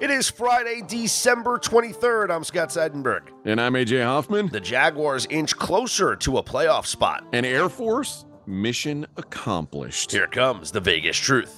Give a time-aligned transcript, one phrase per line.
[0.00, 2.30] It is Friday, December 23rd.
[2.30, 3.28] I'm Scott Seidenberg.
[3.44, 4.46] And I'm AJ Hoffman.
[4.46, 7.26] The Jaguars inch closer to a playoff spot.
[7.34, 10.10] And Air Force, mission accomplished.
[10.10, 11.54] Here comes the Vegas truth.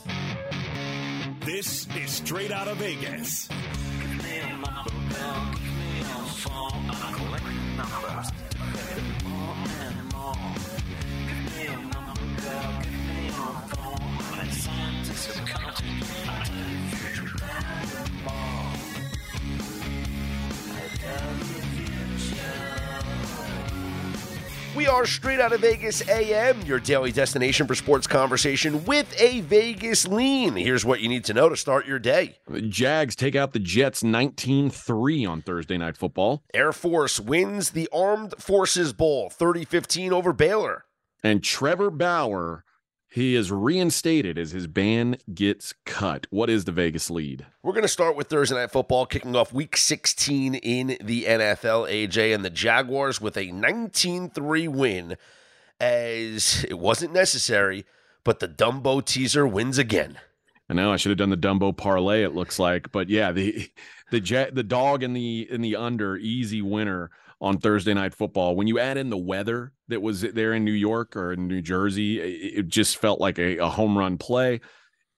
[1.47, 3.49] This is straight out of Vegas.
[24.75, 29.43] We are straight out of Vegas AM, your daily destination for sports conversation with a
[29.43, 30.57] Vegas lean.
[30.57, 32.39] Here's what you need to know to start your day.
[32.49, 36.43] The Jags take out the Jets 19 3 on Thursday Night Football.
[36.55, 40.87] Air Force wins the Armed Forces Bowl 30 15 over Baylor.
[41.23, 42.65] And Trevor Bauer
[43.13, 46.27] he is reinstated as his ban gets cut.
[46.31, 47.45] What is the Vegas lead?
[47.63, 51.91] We're going to start with Thursday Night Football, kicking off week 16 in the NFL,
[51.91, 55.17] AJ, and the Jaguars with a 19 3 win,
[55.79, 57.85] as it wasn't necessary,
[58.25, 60.19] but the Dumbo teaser wins again.
[60.71, 62.23] I know I should have done the Dumbo parlay.
[62.23, 63.71] It looks like, but yeah, the
[64.11, 67.11] the the dog in the in the under easy winner
[67.43, 68.55] on Thursday night football.
[68.55, 71.61] When you add in the weather that was there in New York or in New
[71.61, 74.61] Jersey, it just felt like a, a home run play.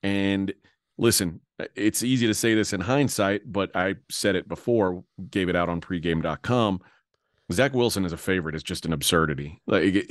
[0.02, 0.52] And
[0.96, 1.42] listen,
[1.76, 5.68] it's easy to say this in hindsight, but I said it before, gave it out
[5.68, 6.80] on pregame.com.
[7.52, 9.60] Zach Wilson is a favorite is just an absurdity.
[9.66, 10.10] Like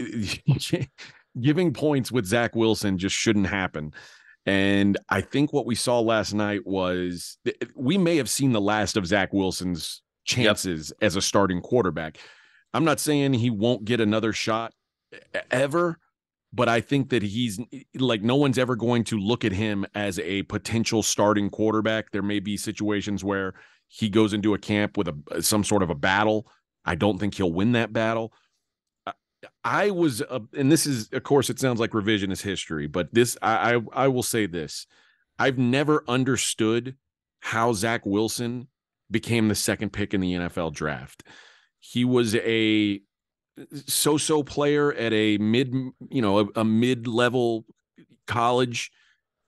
[1.41, 3.91] giving points with Zach Wilson just shouldn't happen.
[4.45, 7.39] And I think what we saw last night was
[7.75, 11.05] we may have seen the last of Zach Wilson's chances yep.
[11.05, 12.17] as a starting quarterback.
[12.73, 14.73] I'm not saying he won't get another shot
[15.51, 15.99] ever,
[16.51, 17.59] but I think that he's
[17.95, 22.11] like no one's ever going to look at him as a potential starting quarterback.
[22.11, 23.53] There may be situations where
[23.87, 26.47] he goes into a camp with a some sort of a battle.
[26.85, 28.33] I don't think he'll win that battle.
[29.63, 33.37] I was, uh, and this is, of course, it sounds like revisionist history, but this,
[33.41, 34.87] I, I, I will say this:
[35.37, 36.95] I've never understood
[37.39, 38.67] how Zach Wilson
[39.13, 41.23] became the second pick in the NFL draft.
[41.79, 43.01] He was a
[43.85, 45.73] so-so player at a mid,
[46.09, 47.65] you know, a, a mid-level
[48.27, 48.91] college,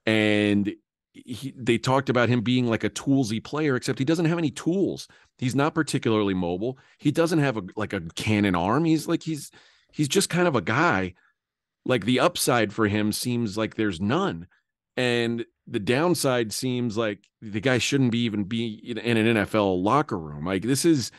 [0.06, 0.72] and
[1.12, 4.50] he, they talked about him being like a toolsy player, except he doesn't have any
[4.50, 5.08] tools.
[5.38, 6.78] He's not particularly mobile.
[6.98, 8.84] He doesn't have a like a cannon arm.
[8.84, 9.50] He's like he's
[9.92, 11.14] he's just kind of a guy.
[11.84, 14.46] Like the upside for him seems like there's none.
[14.96, 20.18] And the downside seems like the guy shouldn't be even be in, an NFL locker
[20.18, 20.44] room.
[20.44, 21.10] Like this is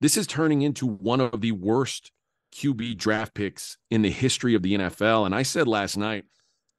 [0.00, 2.12] this is turning into one of the worst
[2.54, 5.26] QB draft picks in the history of the NFL.
[5.26, 6.24] And I said last night,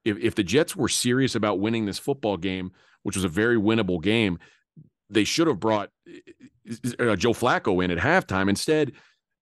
[0.04, 2.72] if if the Jets were serious about winning this football game,
[3.04, 4.38] which was a very winnable game,
[5.10, 8.50] they should have brought uh, Joe Flacco in at halftime.
[8.50, 8.92] Instead,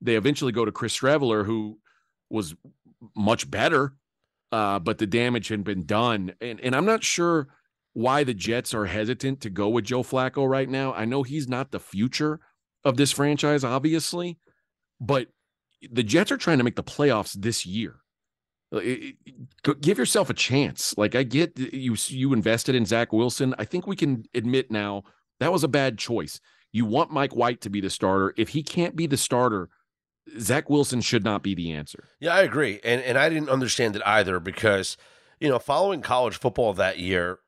[0.02, 1.80] they eventually go to Chris Streveler, who
[2.30, 2.56] was
[3.16, 3.94] much better,
[4.54, 6.34] uh, but the damage had been done.
[6.40, 7.50] And and I'm not sure
[7.94, 10.94] why the Jets are hesitant to go with Joe Flacco right now.
[10.94, 12.40] I know he's not the future
[12.84, 14.38] of this franchise, obviously,
[15.00, 15.28] but
[15.92, 17.98] the Jets are trying to make the playoffs this year.
[18.74, 18.82] Uh,
[19.82, 20.96] give yourself a chance.
[20.98, 23.54] Like I get you, you invested in Zach Wilson.
[23.60, 25.04] I think we can admit now
[25.40, 26.40] that was a bad choice.
[26.72, 28.34] You want Mike White to be the starter.
[28.36, 29.70] If he can't be the starter,
[30.40, 32.10] Zach Wilson should not be the answer.
[32.20, 34.98] Yeah, I agree, and and I didn't understand it either because
[35.40, 37.40] you know following college football that year,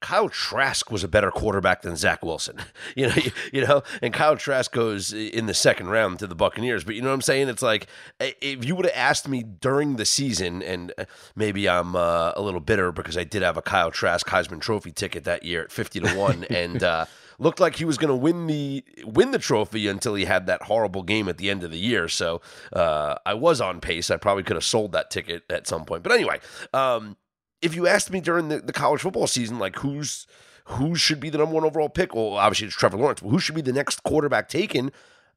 [0.00, 2.58] Kyle Trask was a better quarterback than Zach Wilson.
[2.96, 6.34] You know, you, you, know, and Kyle Trask goes in the second round to the
[6.34, 6.84] Buccaneers.
[6.84, 7.48] But you know what I'm saying?
[7.48, 7.88] It's like
[8.20, 12.42] if you would have asked me during the season, and uh, maybe I'm uh, a
[12.42, 15.72] little bitter because I did have a Kyle Trask Heisman Trophy ticket that year at
[15.72, 17.06] fifty to one, and uh,
[17.38, 20.62] looked like he was going to win the win the trophy until he had that
[20.62, 22.08] horrible game at the end of the year.
[22.08, 22.40] So
[22.72, 24.10] uh, I was on pace.
[24.10, 26.02] I probably could have sold that ticket at some point.
[26.02, 26.40] But anyway.
[26.72, 27.16] Um,
[27.64, 30.26] if you asked me during the, the college football season, like who's
[30.66, 32.14] who should be the number one overall pick?
[32.14, 33.20] Well, obviously it's Trevor Lawrence.
[33.20, 34.92] But who should be the next quarterback taken?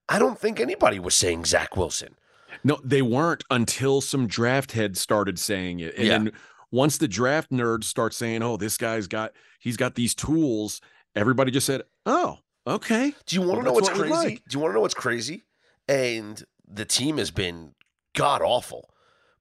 [0.09, 2.15] I don't think anybody was saying Zach Wilson.
[2.63, 5.95] No, they weren't until some draft heads started saying it.
[5.97, 6.17] And yeah.
[6.17, 6.31] then
[6.71, 10.81] once the draft nerds start saying, "Oh, this guy's got he's got these tools,"
[11.15, 14.13] everybody just said, "Oh, okay." Do you want to well, know what's what crazy?
[14.13, 14.43] Like.
[14.47, 15.43] Do you want to know what's crazy?
[15.87, 17.75] And the team has been
[18.13, 18.89] god awful,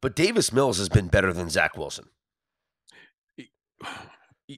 [0.00, 2.08] but Davis Mills has been better than Zach Wilson.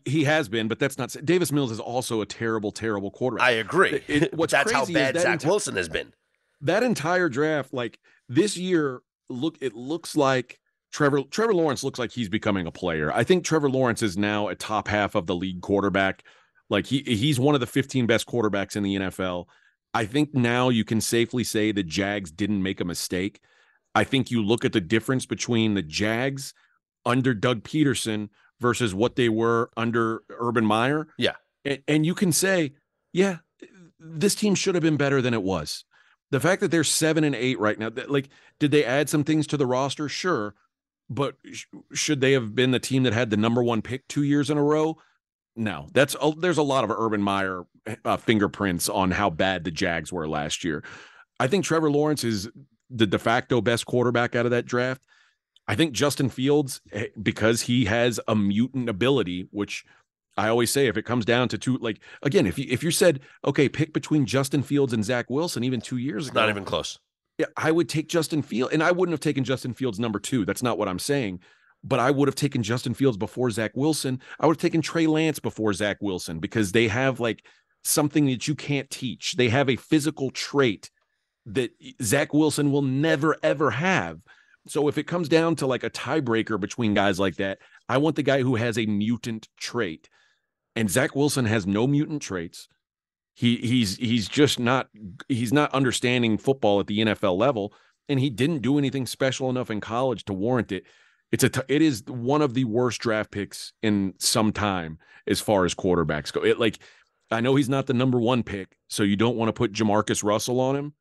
[0.04, 1.16] He has been, but that's not.
[1.24, 3.46] Davis Mills is also a terrible, terrible quarterback.
[3.46, 4.02] I agree.
[4.06, 6.12] It, what's that's how bad that Zach enti- Wilson has been.
[6.60, 7.98] That entire draft, like
[8.28, 9.00] this year,
[9.30, 10.60] look, it looks like
[10.92, 13.12] Trevor Trevor Lawrence looks like he's becoming a player.
[13.12, 16.22] I think Trevor Lawrence is now a top half of the league quarterback.
[16.70, 19.46] Like he he's one of the 15 best quarterbacks in the NFL.
[19.94, 23.40] I think now you can safely say the Jags didn't make a mistake.
[23.94, 26.52] I think you look at the difference between the Jags
[27.06, 28.28] under Doug Pederson
[28.60, 31.08] versus what they were under Urban Meyer.
[31.18, 31.34] Yeah.
[31.64, 32.74] And, and you can say,
[33.12, 33.38] yeah,
[33.98, 35.84] this team should have been better than it was.
[36.30, 38.28] The fact that they're seven and eight right now, that, like,
[38.58, 40.08] did they add some things to the roster?
[40.08, 40.54] Sure.
[41.08, 41.64] But sh-
[41.94, 44.58] should they have been the team that had the number one pick two years in
[44.58, 44.98] a row?
[45.56, 47.64] No, that's a, there's a lot of Urban Meyer
[48.04, 50.84] uh, fingerprints on how bad the Jags were last year.
[51.40, 52.48] I think Trevor Lawrence is
[52.90, 55.04] the de facto best quarterback out of that draft.
[55.68, 59.84] I think Justin Fields, eh, because he has a mutant ability, which
[60.36, 62.90] I always say, if it comes down to two, like again, if you if you
[62.90, 66.64] said, okay, pick between Justin Fields and Zach Wilson, even two years ago, Not even
[66.64, 66.98] close.
[67.36, 70.44] yeah, I would take Justin Fields, and I wouldn't have taken Justin Fields number two.
[70.44, 71.40] That's not what I'm saying.
[71.84, 74.20] But I would have taken Justin Fields before Zach Wilson.
[74.40, 77.44] I would have taken Trey Lance before Zach Wilson because they have like
[77.84, 79.34] something that you can't teach.
[79.36, 80.90] They have a physical trait
[81.46, 81.70] that
[82.02, 84.18] Zach Wilson will never ever have.
[84.68, 88.16] So if it comes down to like a tiebreaker between guys like that, I want
[88.16, 90.08] the guy who has a mutant trait.
[90.76, 92.68] And Zach Wilson has no mutant traits.
[93.34, 94.88] He he's he's just not
[95.28, 97.72] he's not understanding football at the NFL level,
[98.08, 100.84] and he didn't do anything special enough in college to warrant it.
[101.30, 105.40] It's a t- it is one of the worst draft picks in some time as
[105.40, 106.44] far as quarterbacks go.
[106.44, 106.78] It like
[107.30, 110.24] I know he's not the number one pick, so you don't want to put Jamarcus
[110.24, 110.94] Russell on him,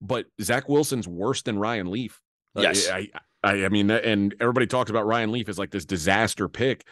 [0.00, 2.20] but Zach Wilson's worse than Ryan Leaf.
[2.56, 2.88] Uh, Yes.
[2.88, 3.08] I,
[3.44, 6.84] I I mean, and everybody talks about Ryan Leaf as like this disaster pick.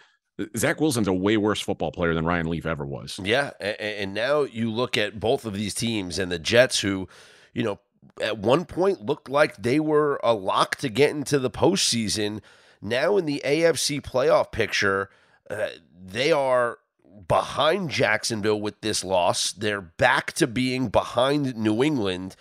[0.56, 3.19] Zach Wilson's a way worse football player than Ryan Leaf ever was.
[3.23, 7.08] Yeah, and, and now you look at both of these teams and the Jets, who,
[7.55, 7.81] you know,
[8.20, 12.41] at one point looked like they were a lock to get into the postseason.
[12.82, 15.08] Now in the AFC playoff picture,
[15.49, 15.69] uh,
[16.05, 16.79] they are
[17.26, 19.53] behind Jacksonville with this loss.
[19.53, 22.37] They're back to being behind New England.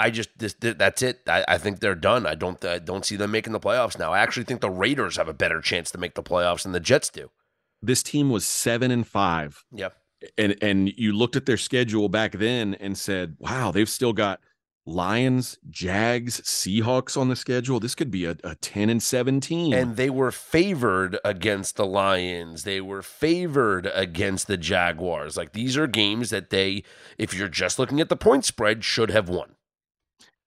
[0.00, 1.20] I just this, th- that's it.
[1.28, 2.26] I, I think they're done.
[2.26, 4.12] I don't I don't see them making the playoffs now.
[4.12, 6.80] I actually think the Raiders have a better chance to make the playoffs than the
[6.80, 7.30] Jets do.
[7.82, 9.64] This team was seven and five.
[9.72, 9.94] Yep.
[10.36, 14.40] and and you looked at their schedule back then and said, "Wow, they've still got
[14.86, 17.80] Lions, Jags, Seahawks on the schedule.
[17.80, 22.64] This could be a, a ten and seventeen." And they were favored against the Lions.
[22.64, 25.36] They were favored against the Jaguars.
[25.36, 26.82] Like these are games that they,
[27.18, 29.56] if you're just looking at the point spread, should have won.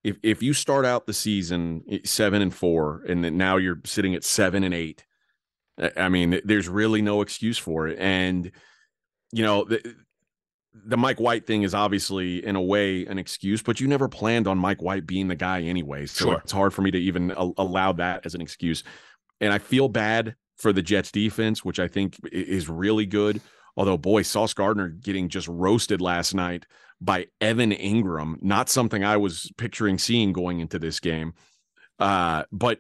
[0.03, 3.79] If if you start out the season eh, seven and four, and then now you're
[3.85, 5.05] sitting at seven and eight,
[5.79, 7.97] I I mean, there's really no excuse for it.
[7.99, 8.51] And
[9.31, 9.95] you know, the,
[10.85, 14.47] the Mike White thing is obviously in a way an excuse, but you never planned
[14.47, 16.05] on Mike White being the guy anyway.
[16.05, 16.37] So Sure.
[16.43, 18.83] it's hard for me to even a- allow that as an excuse.
[19.41, 23.41] And I feel bad for the Jets defense, which I think is really good.
[23.75, 26.65] Although, boy, Sauce Gardner getting just roasted last night
[27.01, 31.33] by Evan Engram, not something I was picturing seeing going into this game.
[31.99, 32.79] Uh, but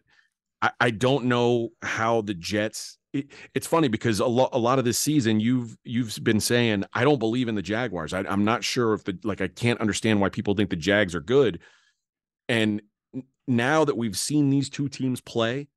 [0.61, 2.97] I, I don't know how the Jets.
[3.11, 6.83] It, it's funny because a lot, a lot of this season, you've you've been saying
[6.93, 8.13] I don't believe in the Jaguars.
[8.13, 11.15] I, I'm not sure if the like I can't understand why people think the Jags
[11.15, 11.59] are good.
[12.47, 12.81] And
[13.47, 15.67] now that we've seen these two teams play,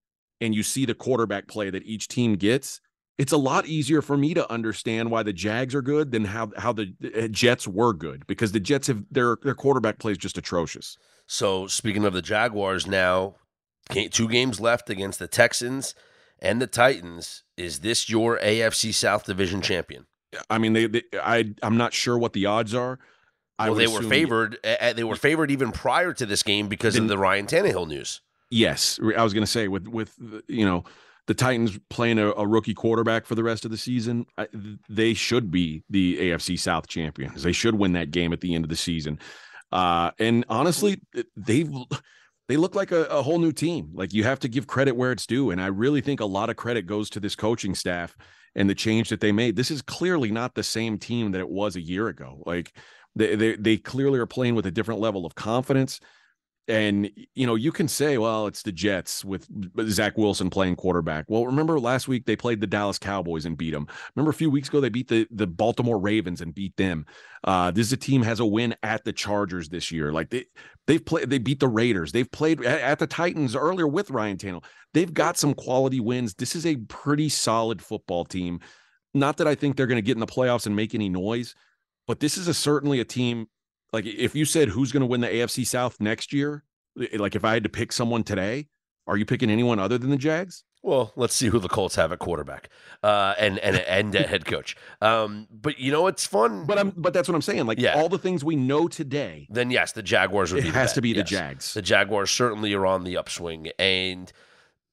[0.41, 2.81] and you see the quarterback play that each team gets,
[3.19, 6.51] it's a lot easier for me to understand why the Jags are good than how
[6.57, 10.19] how the uh, Jets were good because the Jets have their their quarterback play is
[10.19, 10.97] just atrocious.
[11.27, 13.37] So speaking of the Jaguars, now
[14.11, 15.95] two games left against the Texans
[16.39, 17.43] and the Titans.
[17.57, 20.07] Is this your AFC South Division champion?
[20.51, 22.99] I mean, they, they I I'm not sure what the odds are.
[23.59, 24.59] I well, they were favored.
[24.63, 28.21] uh, They were favored even prior to this game because of the Ryan Tannehill news.
[28.51, 30.13] Yes, I was going to say with with
[30.47, 30.85] you know
[31.27, 34.49] the Titans playing a, a rookie quarterback for the rest of the season, I,
[34.89, 37.43] they should be the AFC South champions.
[37.43, 39.19] They should win that game at the end of the season.
[39.73, 41.01] Uh, and honestly,
[41.37, 41.71] they've
[42.49, 43.91] they look like a, a whole new team.
[43.93, 46.51] Like you have to give credit where it's due, and I really think a lot
[46.51, 48.17] of credit goes to this coaching staff
[48.55, 49.57] and the change that they made.
[49.57, 52.43] This is clearly not the same team that it was a year ago.
[52.47, 52.73] Like
[53.17, 56.01] they they, they clearly are playing with a different level of confidence.
[56.69, 59.47] And you know, you can say, well, it's the Jets with
[59.89, 61.27] Zach Wilson playing quarterback.
[61.29, 63.87] Well, remember last week they played the Dallas Cowboys and beat them.
[64.17, 67.07] Remember a few weeks ago they beat the the Baltimore Ravens and beat them.
[67.45, 70.13] Uh, this is a team has a win at the Chargers this year.
[70.13, 70.47] Like they
[70.89, 72.11] they've played, they beat the Raiders.
[72.11, 74.65] They've played at, at the Titans earlier with Ryan Tannehill.
[74.93, 76.35] They've got some quality wins.
[76.35, 78.59] This is a pretty solid football team.
[79.15, 81.55] Not that I think they're going to get in the playoffs and make any noise,
[82.07, 83.47] but this is a certainly a team
[83.97, 86.63] like if you said who's going to win the AFC South next year,
[87.15, 88.69] like if I had to pick someone today,
[89.07, 90.65] are you picking anyone other than the Jags?
[90.83, 92.69] Well, let's see who the Colts have at quarterback
[93.03, 94.77] uh, and and and at head coach.
[95.01, 96.65] Um, but you know it's fun?
[96.67, 97.67] But I'm but that's what I'm saying.
[97.67, 97.95] Like Yeah.
[97.97, 100.71] all the things we know today, then yes, the Jaguars would it be.
[100.71, 101.75] the has to be the Jags.
[101.75, 104.33] The Jaguars certainly are on the upswing, and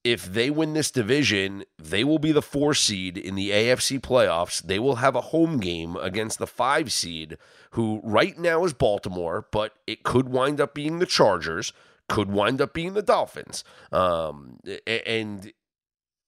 [0.03, 4.61] if they win this division, they will be the four seed in the AFC playoffs.
[4.63, 7.37] They will have a home game against the five seed,
[7.73, 11.73] who right now is Baltimore, but it could wind up being the Chargers,
[12.09, 15.51] could wind up being the Dolphins, um, and.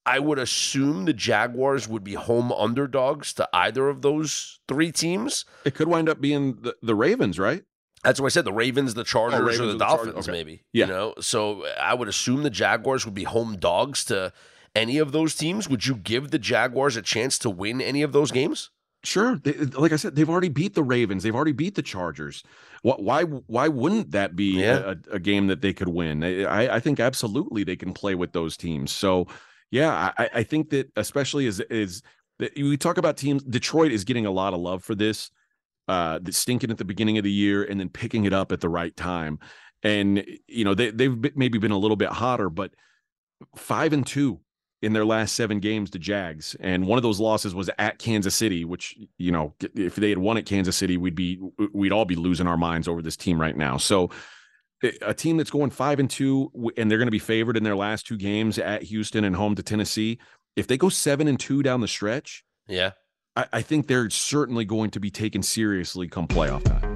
[0.07, 5.45] I would assume the Jaguars would be home underdogs to either of those three teams.
[5.65, 7.63] It could wind up being the, the Ravens, right?
[8.03, 8.45] That's what I said.
[8.45, 10.31] The Ravens, the Chargers, Ravens or or the the Dolphins, okay.
[10.31, 10.63] maybe.
[10.71, 10.85] Yeah.
[10.85, 14.31] You know, so I would assume the Jaguars would be home dogs to
[14.75, 15.67] any of those teams.
[15.67, 18.69] Would you give the Jaguars a chance to win any of those games?
[19.05, 19.37] Sure.
[19.37, 21.23] They, like I said, they've already beat the Ravens.
[21.23, 22.43] They've already beat the Chargers.
[22.81, 23.23] Why?
[23.23, 24.93] Why wouldn't that be Yeah.
[25.11, 26.23] a, a game that they could win?
[26.23, 28.91] I, I think absolutely they can play with those teams.
[28.91, 29.27] So,
[29.71, 32.01] yeah, I, I think that especially as is
[32.39, 33.43] that we talk about teams.
[33.43, 35.31] Detroit is getting a lot of love for this.
[35.87, 38.69] Uh, stinking at the beginning of the year and then picking it up at the
[38.69, 39.37] right time.
[39.83, 42.71] And you know they they've maybe been a little bit hotter, but
[43.55, 44.39] five and two
[44.85, 48.35] in their last seven games to Jags, and one of those losses was at Kansas
[48.35, 51.41] City, which you know if they had won at Kansas City, we'd be
[51.73, 53.77] we'd all be losing our minds over this team right now.
[53.77, 54.11] So
[54.83, 57.63] eh, a team that's going five and two, and they're going to be favored in
[57.63, 60.19] their last two games at Houston and home to Tennessee.
[60.55, 62.91] If they go seven and two down the stretch, Yeah.
[63.35, 66.94] I, I think they're certainly going to be taken seriously come playoff time.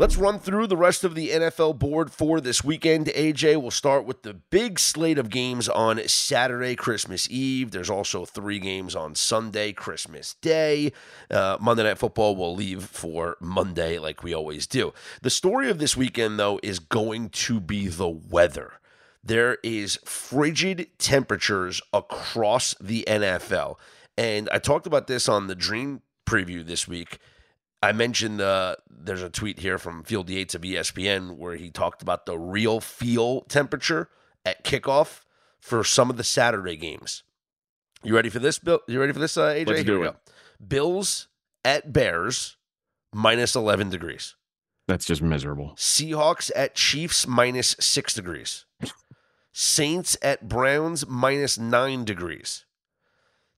[0.00, 3.08] Let's run through the rest of the NFL board for this weekend.
[3.08, 7.70] AJ, we'll start with the big slate of games on Saturday, Christmas Eve.
[7.70, 10.94] There's also three games on Sunday, Christmas Day.
[11.30, 14.94] Uh, Monday Night Football will leave for Monday, like we always do.
[15.20, 18.80] The story of this weekend, though, is going to be the weather.
[19.22, 23.76] There is frigid temperatures across the NFL.
[24.16, 27.18] And I talked about this on the Dream preview this week.
[27.82, 32.02] I mentioned uh, there's a tweet here from Field Yates of ESPN where he talked
[32.02, 34.08] about the real feel temperature
[34.44, 35.22] at kickoff
[35.58, 37.22] for some of the Saturday games.
[38.02, 38.80] You ready for this, Bill?
[38.86, 39.66] You ready for this, uh, AJ?
[39.66, 40.12] Let's Here do we it.
[40.12, 40.16] go.
[40.66, 41.28] Bills
[41.64, 42.56] at Bears,
[43.12, 44.36] minus 11 degrees.
[44.88, 45.74] That's just miserable.
[45.76, 48.64] Seahawks at Chiefs, minus six degrees.
[49.52, 52.64] Saints at Browns, minus nine degrees.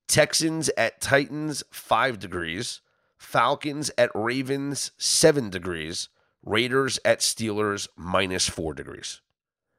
[0.09, 2.82] Texans at Titans, five degrees.
[3.23, 6.09] Falcons at Ravens, seven degrees.
[6.45, 9.21] Raiders at Steelers, minus four degrees.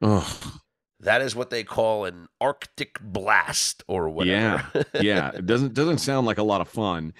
[0.00, 0.54] Oh,
[1.00, 4.70] That is what they call an Arctic blast or whatever.
[4.74, 5.02] Yeah.
[5.02, 7.12] yeah, it doesn't doesn't sound like a lot of fun.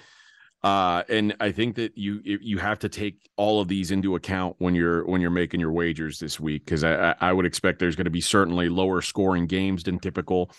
[0.63, 4.55] Uh, and I think that you you have to take all of these into account
[4.57, 7.77] when you're when you're making your wagers this week because I I I would expect
[7.77, 10.49] there's going to be certainly lower scoring games than typical,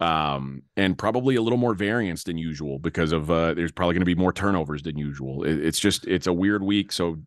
[0.00, 4.00] um, and probably a little more variance than usual because of uh, there's probably going
[4.00, 5.42] to be more turnovers than usual.
[5.44, 7.18] It, it's just it's a weird week, so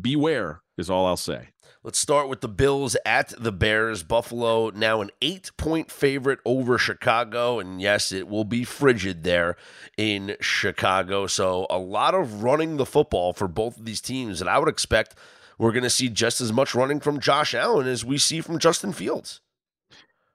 [0.00, 1.48] beware is all I'll say.
[1.84, 4.04] Let's start with the Bills at the Bears.
[4.04, 7.58] Buffalo now an eight point favorite over Chicago.
[7.58, 9.56] And yes, it will be frigid there
[9.98, 11.26] in Chicago.
[11.26, 14.40] So a lot of running the football for both of these teams.
[14.40, 15.16] And I would expect
[15.58, 18.60] we're going to see just as much running from Josh Allen as we see from
[18.60, 19.40] Justin Fields.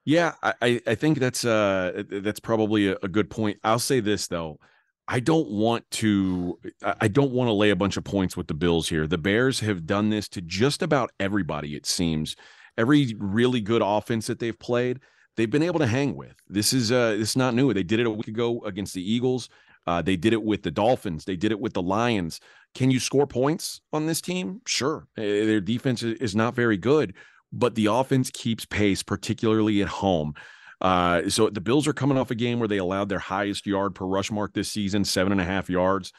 [0.08, 3.58] Yeah, I, I- think that's uh that's probably a, good point.
[3.62, 4.58] I'll say this though.
[5.06, 8.54] I don't want to I don't want to lay a bunch of points with the
[8.54, 9.06] Bills here.
[9.06, 12.36] The Bears have done this to just about everybody, it seems.
[12.78, 15.00] Every really good offense that they've played,
[15.36, 16.36] they've been able to hang with.
[16.48, 17.74] This is uh is not new.
[17.74, 19.50] They did it a week ago against the Eagles.
[19.86, 21.26] Uh, they did it with the Dolphins.
[21.26, 22.40] They did it with the Lions.
[22.74, 24.62] Can you score points on this team?
[24.66, 25.06] Sure.
[25.18, 27.14] Uh, Their defense is not very good,
[27.52, 30.34] but the offense keeps pace, particularly at home.
[30.80, 33.94] Uh, so the Bills are coming off a game where they allowed their highest yard
[33.94, 36.12] per rush mark this season, seven and a half yards.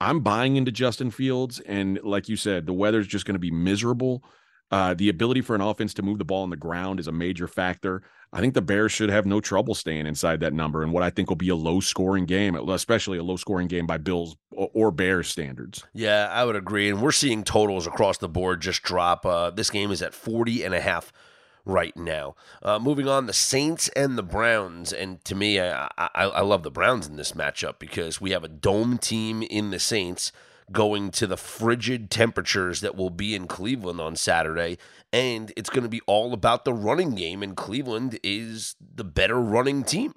[0.00, 3.50] I'm buying into Justin Fields, and like you said, the weather's just going to be
[3.50, 4.24] miserable.
[4.74, 7.12] Uh, the ability for an offense to move the ball on the ground is a
[7.12, 8.02] major factor.
[8.32, 11.10] I think the Bears should have no trouble staying inside that number, and what I
[11.10, 14.90] think will be a low scoring game, especially a low scoring game by Bills or,
[14.90, 15.84] Bears standards.
[15.92, 16.90] Yeah, I would agree.
[16.90, 19.24] And we're seeing totals across the board just drop.
[19.24, 21.12] Uh, this game is at 40 and a half
[21.64, 22.34] right now.
[22.60, 24.92] Uh, moving on, the Saints and the Browns.
[24.92, 28.42] And to me, I, I, I love the Browns in this matchup because we have
[28.42, 30.32] a dome team in the Saints
[30.72, 34.78] going to the frigid temperatures that will be in Cleveland on Saturday.
[35.12, 39.40] And it's going to be all about the running game, and Cleveland is the better
[39.40, 40.14] running team.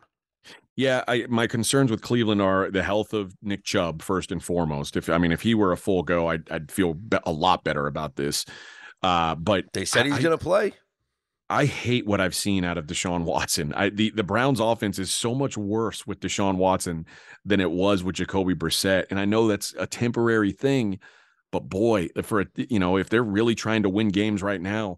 [0.75, 4.95] Yeah, I, my concerns with Cleveland are the health of Nick Chubb first and foremost.
[4.95, 7.63] If I mean, if he were a full go, I'd, I'd feel be- a lot
[7.63, 8.45] better about this.
[9.01, 10.73] Uh, but They said he's going to play.
[11.49, 13.73] I hate what I've seen out of Deshaun Watson.
[13.73, 17.05] I the the Browns offense is so much worse with Deshaun Watson
[17.45, 20.99] than it was with Jacoby Brissett, and I know that's a temporary thing,
[21.51, 24.97] but boy, for a, you know, if they're really trying to win games right now,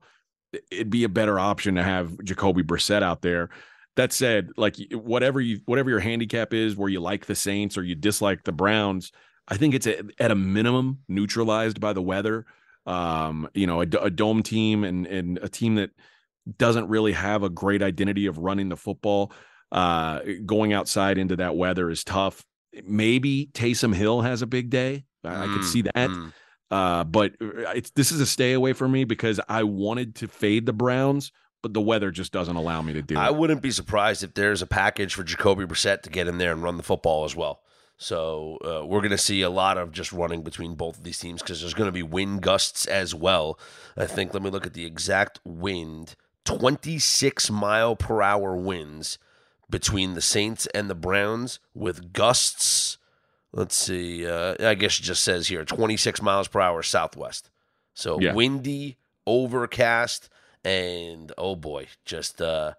[0.72, 3.50] it'd be a better option to have Jacoby Brissett out there.
[3.96, 7.84] That said, like whatever you whatever your handicap is, where you like the Saints or
[7.84, 9.12] you dislike the Browns,
[9.48, 12.46] I think it's a, at a minimum neutralized by the weather.
[12.86, 15.92] Um, you know, a, a dome team and and a team that
[16.58, 19.32] doesn't really have a great identity of running the football.
[19.72, 22.44] Uh, going outside into that weather is tough.
[22.84, 25.06] Maybe Taysom Hill has a big day.
[25.24, 25.96] I, mm, I could see that.
[25.96, 26.34] Mm.
[26.72, 30.28] Uh, but uh, it's this is a stay away for me because I wanted to
[30.28, 33.20] fade the Browns, but the weather just doesn't allow me to do it.
[33.20, 36.52] I wouldn't be surprised if there's a package for Jacoby Brissett to get in there
[36.52, 37.62] and run the football as well.
[37.98, 41.20] So uh, we're going to see a lot of just running between both of these
[41.20, 43.60] teams because there's going to be wind gusts as well.
[43.98, 44.34] I think.
[44.34, 46.16] Let me look at the exact wind
[46.46, 49.18] 26 mile per hour winds
[49.70, 52.98] between the Saints and the Browns with gusts.
[53.52, 54.28] Let's see.
[54.28, 57.50] Uh, I guess it just says here 26 miles per hour southwest.
[57.94, 58.34] So yeah.
[58.34, 60.30] windy, overcast,
[60.64, 62.74] and oh boy, just uh,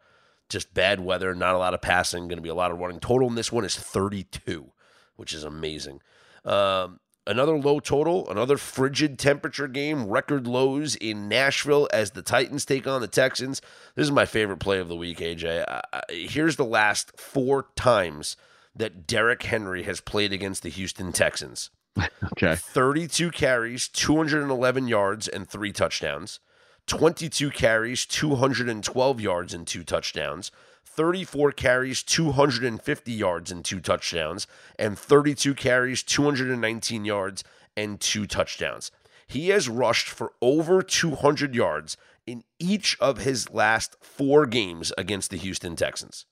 [0.48, 1.34] just bad weather.
[1.34, 2.28] Not a lot of passing.
[2.28, 3.00] Going to be a lot of running.
[3.00, 4.72] Total in this one is 32,
[5.16, 6.00] which is amazing.
[6.44, 12.64] Um, Another low total, another frigid temperature game, record lows in Nashville as the Titans
[12.64, 13.62] take on the Texans.
[13.94, 15.64] This is my favorite play of the week, AJ.
[16.08, 18.36] here's the last four times
[18.74, 21.70] that Derrick Henry has played against the Houston Texans.
[22.32, 22.56] okay.
[22.56, 26.40] 32 carries, 211 yards, and three touchdowns.
[26.88, 30.50] 22 carries, 212 yards, and two touchdowns.
[30.94, 34.46] 34 carries, 250 yards, and two touchdowns,
[34.78, 37.44] and 32 carries, 219 yards,
[37.76, 38.90] and two touchdowns.
[39.26, 45.30] He has rushed for over 200 yards in each of his last four games against
[45.30, 46.26] the Houston Texans.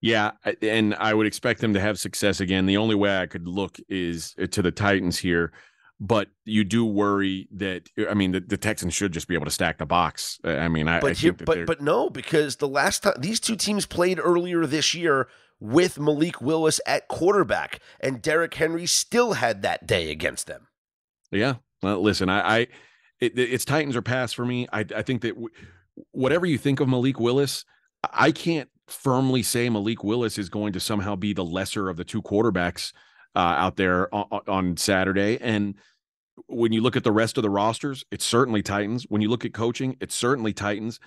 [0.00, 2.66] Yeah, and I would expect them to have success again.
[2.66, 5.50] The only way I could look is uh, to the Titans here
[6.00, 9.50] but you do worry that I mean the, the, Texans should just be able to
[9.50, 10.40] stack the box.
[10.44, 13.56] I mean, I, but I here, but but no, because the last time these two
[13.56, 15.28] teams played earlier this year
[15.60, 20.66] with Malik Willis at quarterback, and Derrick Henry still had that day against them.
[21.30, 22.58] Yeah, well, listen, I, I
[23.20, 24.66] it, it's Titans or pass for me.
[24.72, 25.50] I I think that w-
[26.10, 27.64] whatever you think of Malik Willis,
[28.12, 32.04] I can't firmly say Malik Willis is going to somehow be the lesser of the
[32.04, 32.92] two quarterbacks
[33.34, 35.38] uh, out there on, on Saturday.
[35.40, 35.74] And
[36.46, 39.04] when you look at the rest of the rosters, it certainly Titans.
[39.08, 41.00] When you look at coaching, it certainly Titans.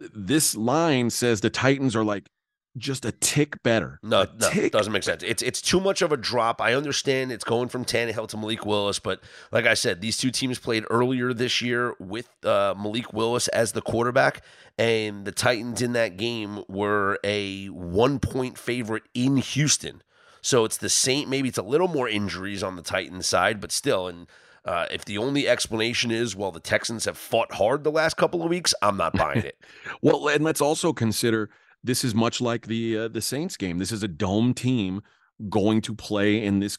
[0.00, 2.28] This line says the Titans are like
[2.76, 4.00] just a tick better.
[4.02, 4.72] No, no, tick.
[4.72, 5.22] doesn't make sense.
[5.22, 6.60] It's it's too much of a drop.
[6.60, 9.20] I understand it's going from Tannehill to Malik Willis, but
[9.52, 13.72] like I said, these two teams played earlier this year with uh, Malik Willis as
[13.72, 14.42] the quarterback,
[14.76, 20.02] and the Titans in that game were a one point favorite in Houston.
[20.44, 21.30] So it's the same.
[21.30, 24.08] Maybe it's a little more injuries on the Titans side, but still.
[24.08, 24.26] And
[24.66, 28.42] uh, if the only explanation is, well, the Texans have fought hard the last couple
[28.42, 29.56] of weeks, I'm not buying it.
[30.02, 31.48] well, and let's also consider
[31.82, 33.78] this is much like the uh, the Saints game.
[33.78, 35.00] This is a dome team
[35.48, 36.76] going to play in this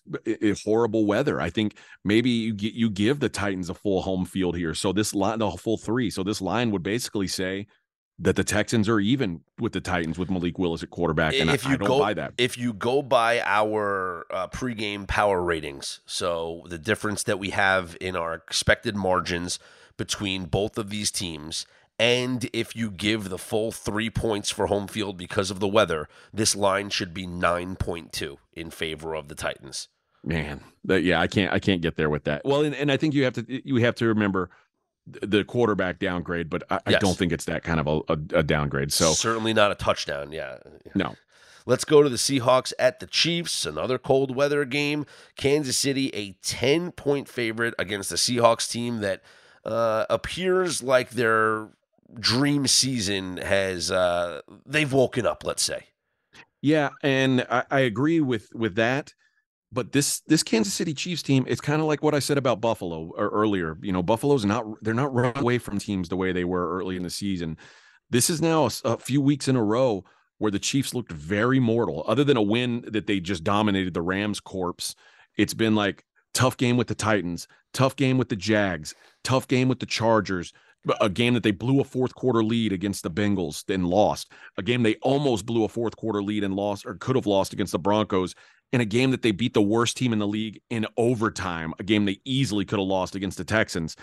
[0.63, 1.41] horrible weather.
[1.41, 4.75] I think maybe you get, you give the Titans a full home field here.
[4.75, 6.11] So this line, the full three.
[6.11, 7.65] So this line would basically say
[8.17, 11.65] that the Texans are even with the Titans with Malik Willis at quarterback, and if
[11.65, 12.33] I, you I don't go, buy that.
[12.37, 17.97] If you go by our uh, pregame power ratings, so the difference that we have
[17.99, 19.59] in our expected margins
[19.97, 21.65] between both of these teams,
[21.99, 26.07] and if you give the full three points for home field because of the weather,
[26.33, 29.89] this line should be nine point two in favor of the Titans.
[30.23, 32.41] Man, that, yeah, I can't, I can't get there with that.
[32.43, 34.49] Well, and, and I think you have to, you have to remember
[35.07, 36.95] the quarterback downgrade, but I, yes.
[36.95, 38.91] I, don't think it's that kind of a, a, a, downgrade.
[38.91, 40.31] So certainly not a touchdown.
[40.31, 40.57] Yeah.
[40.95, 41.15] No.
[41.67, 43.65] Let's go to the Seahawks at the Chiefs.
[43.65, 45.05] Another cold weather game.
[45.35, 49.21] Kansas City, a 10 point favorite against the Seahawks team that
[49.63, 51.69] uh, appears like their
[52.19, 55.87] dream season has, uh, they've woken up, let's say.
[56.61, 56.89] Yeah.
[57.03, 59.13] And I, I agree with, with that
[59.75, 62.61] but this this Kansas City Chiefs team, it's kind of like what I said about
[62.61, 63.77] Buffalo earlier.
[63.81, 66.95] You know, Buffalo's not they're not run away from teams the way they were early
[66.95, 67.57] in the season.
[68.09, 70.05] This is now a, a, few weeks in a row
[70.37, 72.05] where the Chiefs looked very mortal.
[72.07, 74.95] Other than a win that they just dominated the Rams corpse,
[75.37, 79.67] it's been like tough game with the Titans, tough game with the Jags, tough game
[79.67, 80.53] with the Chargers,
[81.01, 84.63] a game that they blew a fourth quarter lead against the Bengals and lost, a
[84.63, 87.71] game they almost blew a fourth quarter lead and lost or could have lost against
[87.71, 88.35] the Broncos
[88.73, 91.83] in a game that they beat the worst team in the league in overtime, a
[91.83, 93.95] game they easily could have lost against the Texans.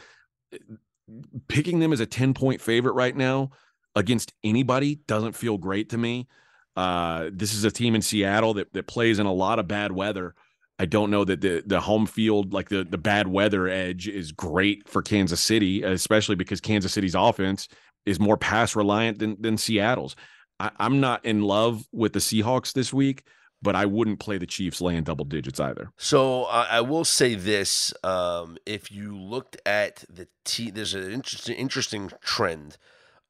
[1.48, 3.51] Picking them as a 10 point favorite right now,
[3.94, 6.29] against anybody doesn't feel great to me.
[6.77, 9.92] Uh, this is a team in Seattle that that plays in a lot of bad
[9.92, 10.35] weather.
[10.79, 14.33] I don't know that the the home field, like the the bad weather edge, is
[14.33, 17.68] great for Kansas City, especially because Kansas City's offense
[18.07, 20.16] is more pass reliant than than Seattle's.
[20.59, 23.25] I, I'm not in love with the Seahawks this week,
[23.62, 25.92] but I wouldn't play the Chiefs laying double digits either.
[25.96, 31.57] So I will say this: um, if you looked at the team, there's an interesting
[31.57, 32.77] interesting trend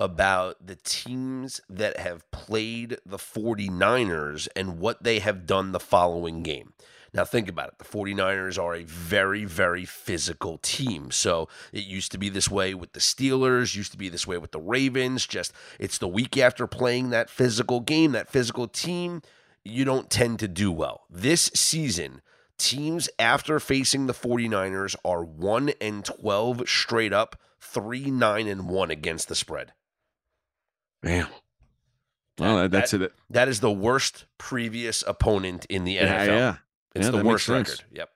[0.01, 6.43] about the teams that have played the 49ers and what they have done the following
[6.43, 6.73] game.
[7.15, 7.79] Now, think about it.
[7.79, 11.11] The 49ers are a very, very physical team.
[11.11, 14.39] So it used to be this way with the Steelers, used to be this way
[14.39, 15.27] with the Ravens.
[15.27, 19.21] Just it's the week after playing that physical game, that physical team,
[19.65, 21.03] you don't tend to do well.
[21.11, 22.23] This season,
[22.59, 28.91] teams after facing the 49ers are 1 and 12 straight up, 3 9 and 1
[28.91, 29.73] against the spread.
[31.03, 31.27] Man.
[32.39, 33.13] Well, that, that's that, it.
[33.31, 36.27] That is the worst previous opponent in the NFL.
[36.27, 36.57] Yeah, yeah.
[36.95, 37.71] It's Yeah, the worst sense.
[37.71, 37.85] record.
[37.93, 38.09] Yep.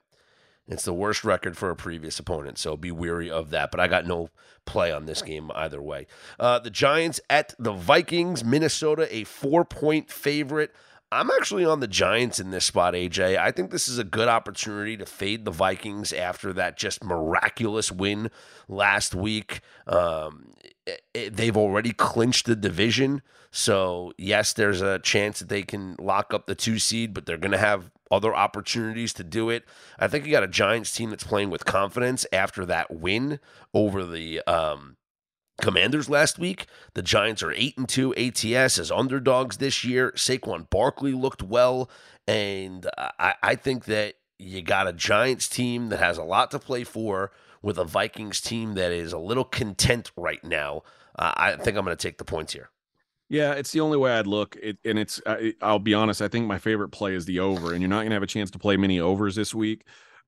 [0.68, 3.70] It's the worst record for a previous opponent, so be weary of that.
[3.70, 4.30] But I got no
[4.64, 6.09] play on this game either way.
[6.40, 10.74] Uh, the Giants at the Vikings, Minnesota, a four point favorite.
[11.12, 13.38] I'm actually on the Giants in this spot, AJ.
[13.38, 17.92] I think this is a good opportunity to fade the Vikings after that just miraculous
[17.92, 18.29] win
[18.69, 19.61] last week.
[19.87, 20.53] Um,
[20.85, 23.23] it- it- they've already clinched the division.
[23.53, 27.38] So, yes, there's a chance that they can lock up the two seed, but they're
[27.38, 29.64] going to have other opportunities to do it.
[30.01, 33.38] I think you got a Giants team that's playing with confidence after that win
[33.73, 34.97] over the um,
[35.61, 36.66] Commanders last week.
[36.95, 40.12] The Giants are 8 and 2 ATS as underdogs this year.
[40.12, 41.90] Saquon Barkley looked well.
[42.27, 46.59] And I, I think that you got a Giants team that has a lot to
[46.59, 47.31] play for
[47.62, 50.83] with a Vikings team that is a little content right now.
[51.19, 52.71] Uh, I think I'm going to take the points here.
[53.29, 54.57] Yeah, it's the only way I'd look.
[54.62, 57.73] It, and it's, I, I'll be honest, I think my favorite play is the over,
[57.73, 59.85] and you're not going to have a chance to play many overs this week.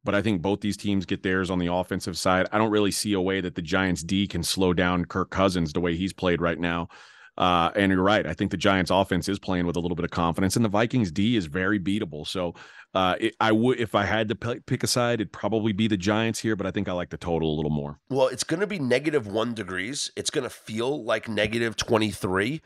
[0.09, 2.47] But I think both these teams get theirs on the offensive side.
[2.51, 5.75] I don't really see a way that the Giants D can slow down Kirk Cousins
[5.75, 6.89] the way he's played right now.
[7.37, 8.27] Uh, and you're right.
[8.27, 10.71] I think the Giants offense is playing with a little bit of confidence, and the
[10.71, 12.27] Vikings D is very beatable.
[12.27, 12.55] So
[12.95, 15.89] uh, it, I would, if I had to p- pick a side, it'd probably be
[15.89, 16.57] the Giants here.
[16.57, 17.99] But I think I like the total a little more.
[18.09, 20.11] Well, it's going to be negative one degrees.
[20.17, 22.63] It's going to feel like negative 23,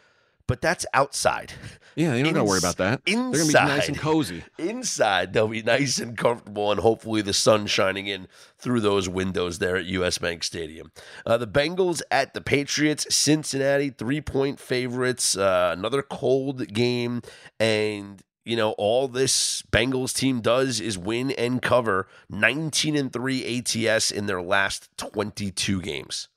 [0.52, 1.54] but that's outside.
[1.94, 3.00] Yeah, you don't got to worry about that.
[3.06, 4.44] Inside, They're gonna be nice and cozy.
[4.58, 9.60] Inside, they'll be nice and comfortable, and hopefully the sun shining in through those windows
[9.60, 10.92] there at US Bank Stadium.
[11.24, 17.22] Uh, the Bengals at the Patriots, Cincinnati, three point favorites, uh, another cold game.
[17.58, 23.58] And, you know, all this Bengals team does is win and cover 19 and 3
[23.58, 26.28] ATS in their last 22 games.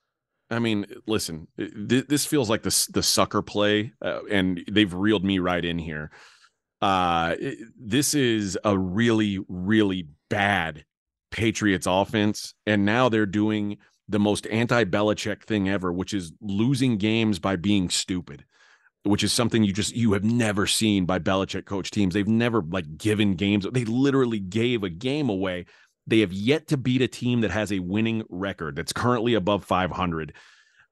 [0.50, 5.26] I mean, listen, th- this feels like the the sucker play, uh, and they've reeled
[5.26, 6.12] me right in here.
[6.82, 10.86] Uh, it- this is a really, really bad
[11.32, 13.78] Patriots offense, and now they're doing
[14.08, 18.46] the most anti-Belichick thing ever, which is losing games by being stupid,
[19.04, 22.14] which is something you just you have never seen by Belichick coach teams.
[22.14, 23.66] They've never like given games.
[23.72, 25.66] They literally gave a game away.
[26.08, 29.66] They have yet to beat a team that has a winning record that's currently above
[29.66, 30.34] 500.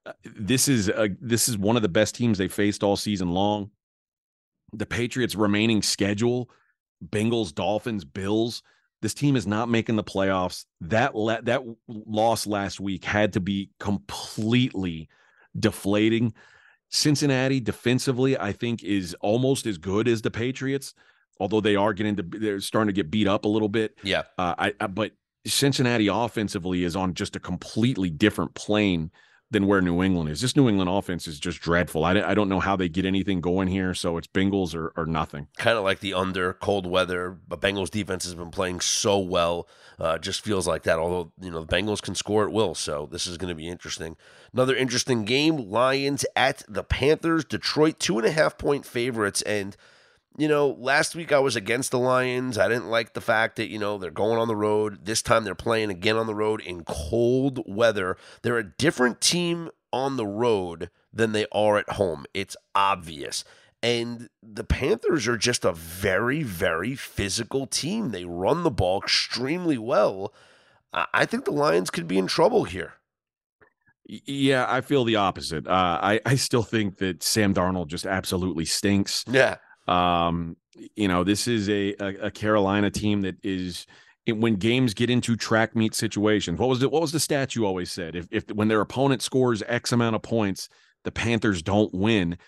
[0.06, 3.30] Uh, This is a, this is one of the best teams they faced all season
[3.30, 3.70] long.
[4.72, 6.50] The Patriots' remaining schedule:
[7.04, 8.62] Bengals, Dolphins, Bills.
[9.02, 10.64] This team is not making the playoffs.
[10.80, 11.12] That
[11.44, 15.08] that loss last week had to be completely
[15.58, 16.34] deflating.
[16.90, 20.94] Cincinnati defensively, I think, is almost as good as the Patriots,
[21.40, 23.98] although they are getting to they're starting to get beat up a little bit.
[24.02, 24.22] Yeah.
[24.38, 25.12] Uh, I, I but
[25.46, 29.10] Cincinnati offensively is on just a completely different plane
[29.50, 30.40] than where New England is.
[30.40, 32.04] This New England offense is just dreadful.
[32.04, 33.94] I, I don't know how they get anything going here.
[33.94, 35.48] So it's Bengals or, or nothing.
[35.56, 37.38] kind of like the under cold weather.
[37.46, 39.68] But Bengals defense has been playing so well.
[39.98, 40.98] Uh, just feels like that.
[40.98, 43.68] Although you know the Bengals can score at will, so this is going to be
[43.68, 44.16] interesting.
[44.52, 47.44] Another interesting game: Lions at the Panthers.
[47.44, 49.76] Detroit two and a half point favorites, and
[50.36, 52.58] you know last week I was against the Lions.
[52.58, 55.04] I didn't like the fact that you know they're going on the road.
[55.04, 58.16] This time they're playing again on the road in cold weather.
[58.42, 62.26] They're a different team on the road than they are at home.
[62.34, 63.44] It's obvious.
[63.82, 68.10] And the Panthers are just a very, very physical team.
[68.10, 70.32] They run the ball extremely well.
[70.92, 72.94] I I think the Lions could be in trouble here.
[74.06, 75.66] Yeah, I feel the opposite.
[75.66, 79.24] Uh, I, I still think that Sam Darnold just absolutely stinks.
[79.26, 79.56] Yeah.
[79.86, 80.56] Um,
[80.96, 83.86] you know, this is a, a, a Carolina team that is
[84.26, 86.58] when games get into track meet situations.
[86.58, 86.90] What was it?
[86.90, 88.16] What was the stat you always said?
[88.16, 90.68] If if when their opponent scores X amount of points,
[91.04, 92.38] the Panthers don't win.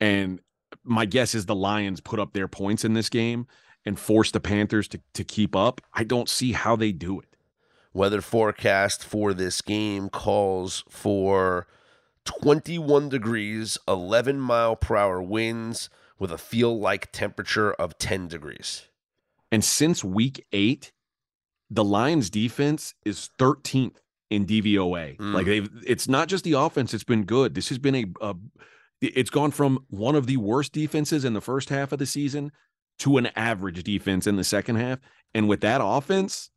[0.00, 0.40] And
[0.84, 3.46] my guess is the Lions put up their points in this game
[3.84, 5.80] and force the Panthers to, to keep up.
[5.94, 7.36] I don't see how they do it.
[7.92, 11.66] Weather forecast for this game calls for
[12.24, 18.86] 21 degrees, 11 mile per hour winds with a feel like temperature of 10 degrees.
[19.50, 20.92] And since week eight,
[21.68, 23.96] the Lions defense is 13th
[24.28, 25.16] in DVOA.
[25.16, 25.34] Mm.
[25.34, 27.54] Like they've it's not just the offense, it's been good.
[27.54, 28.36] This has been a, a
[29.00, 32.52] it's gone from one of the worst defenses in the first half of the season
[33.00, 34.98] to an average defense in the second half.
[35.34, 36.50] And with that offense,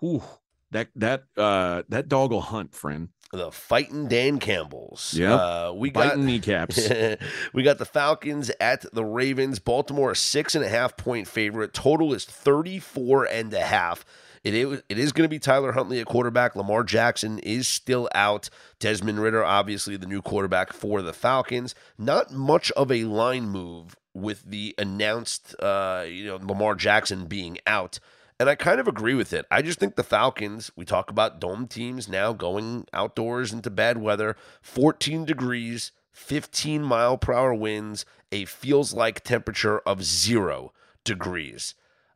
[0.00, 0.22] whew,
[0.70, 3.10] that that uh that dog will hunt, friend.
[3.32, 5.14] The fighting Dan Campbells.
[5.16, 6.90] Yeah, Uh, we got Biting kneecaps.
[7.52, 9.60] we got the Falcons at the Ravens.
[9.60, 11.72] Baltimore a six and a half point favorite.
[11.72, 14.04] Total is 34 and a half.
[14.42, 16.56] It is, it is going to be Tyler Huntley at quarterback.
[16.56, 18.48] Lamar Jackson is still out.
[18.80, 21.74] Desmond Ridder, obviously the new quarterback for the Falcons.
[21.98, 27.58] Not much of a line move with the announced, uh, you know, Lamar Jackson being
[27.66, 28.00] out.
[28.40, 29.44] And I kind of agree with it.
[29.50, 33.98] I just think the Falcons, we talk about dome teams now going outdoors into bad
[33.98, 40.72] weather, 14 degrees, 15 mile per hour winds, a feels like temperature of zero
[41.04, 41.74] degrees.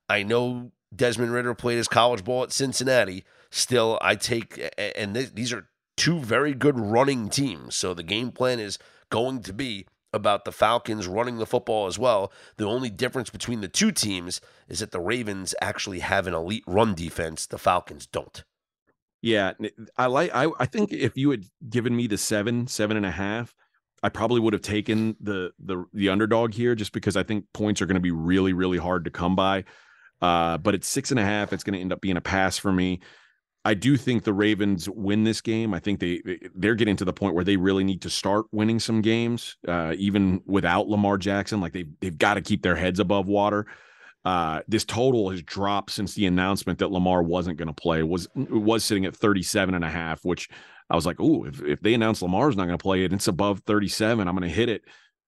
[0.09, 3.27] I know Desmond Ridder played his college ball at Cincinnati.
[3.51, 7.75] Still, I take, and th- these are two very good running teams.
[7.75, 8.79] So the game plan is
[9.11, 12.33] going to be about the Falcons running the football as well.
[12.57, 16.65] The only difference between the two teams is that the Ravens actually have an elite
[16.67, 17.47] run defense.
[17.47, 18.45] The Falcons don't.
[19.21, 19.53] Yeah,
[19.97, 20.31] I like.
[20.35, 23.55] I I think if you had given me the seven, seven and a half,
[24.03, 27.81] I probably would have taken the the the underdog here, just because I think points
[27.81, 29.65] are going to be really really hard to come by.
[30.21, 31.53] Uh, but it's six and a half.
[31.53, 33.01] It's going to end up being a pass for me.
[33.67, 35.73] I do think the Ravens win this game.
[35.73, 36.23] I think they
[36.55, 39.95] they're getting to the point where they really need to start winning some games, uh,
[39.97, 41.61] even without Lamar Jackson.
[41.61, 43.67] Like they they've got to keep their heads above water.
[44.25, 48.03] Uh, this total has dropped since the announcement that Lamar wasn't going to play.
[48.03, 50.49] was was sitting at 37 and a half, which
[50.91, 53.29] I was like, oh, if, if they announce Lamar's not going to play it, it's
[53.29, 54.27] above 37.
[54.27, 54.83] I'm going to hit it.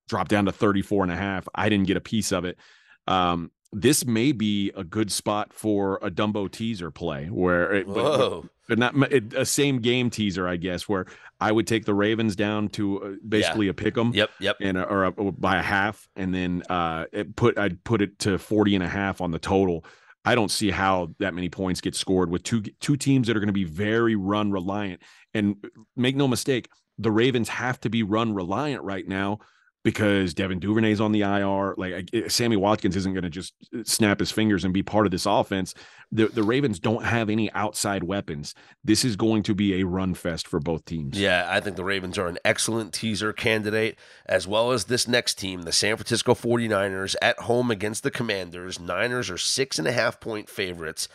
[0.08, 1.48] Drop down to 34 and a half.
[1.54, 2.58] I didn't get a piece of it.
[3.06, 8.44] Um, this may be a good spot for a Dumbo teaser play where it, but,
[8.70, 11.04] but not it, a same game teaser, I guess, where
[11.42, 14.56] I would take the Ravens down to uh, basically a pick 'em Yep, yep.
[14.62, 18.38] and or a, by a half, and then uh, it put I'd put it to
[18.38, 19.84] 40 and a half on the total.
[20.24, 23.40] I don't see how that many points get scored with two two teams that are
[23.40, 25.02] going to be very run reliant.
[25.34, 25.62] And
[25.94, 29.40] make no mistake, the Ravens have to be run reliant right now
[29.86, 31.76] because Devin Duvernay's on the IR.
[31.76, 35.12] Like Sammy Watkins isn't going to just uh, snap his fingers and be part of
[35.12, 35.74] this offense.
[36.10, 38.52] The the Ravens don't have any outside weapons.
[38.82, 41.16] This is going to be a run fest for both teams.
[41.16, 43.96] Yeah, I think the Ravens are an excellent teaser candidate,
[44.26, 48.80] as well as this next team, the San Francisco 49ers, at home against the Commanders.
[48.80, 51.06] Niners are six and a half point favorites.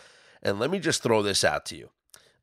[0.41, 1.89] And let me just throw this out to you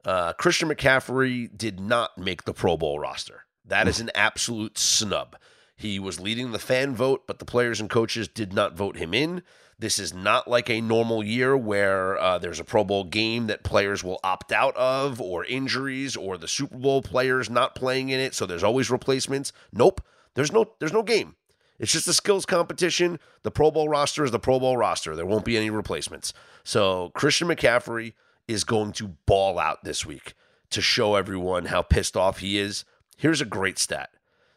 [0.04, 3.44] uh, Christian McCaffrey did not make the Pro Bowl roster.
[3.64, 5.36] That is an absolute snub.
[5.78, 9.14] He was leading the fan vote, but the players and coaches did not vote him
[9.14, 9.44] in.
[9.78, 13.62] This is not like a normal year where uh, there's a Pro Bowl game that
[13.62, 18.18] players will opt out of, or injuries, or the Super Bowl players not playing in
[18.18, 18.34] it.
[18.34, 19.52] So there's always replacements.
[19.72, 20.00] Nope,
[20.34, 21.36] there's no there's no game.
[21.78, 23.20] It's just a skills competition.
[23.44, 25.14] The Pro Bowl roster is the Pro Bowl roster.
[25.14, 26.32] There won't be any replacements.
[26.64, 28.14] So Christian McCaffrey
[28.48, 30.34] is going to ball out this week
[30.70, 32.84] to show everyone how pissed off he is.
[33.16, 34.10] Here's a great stat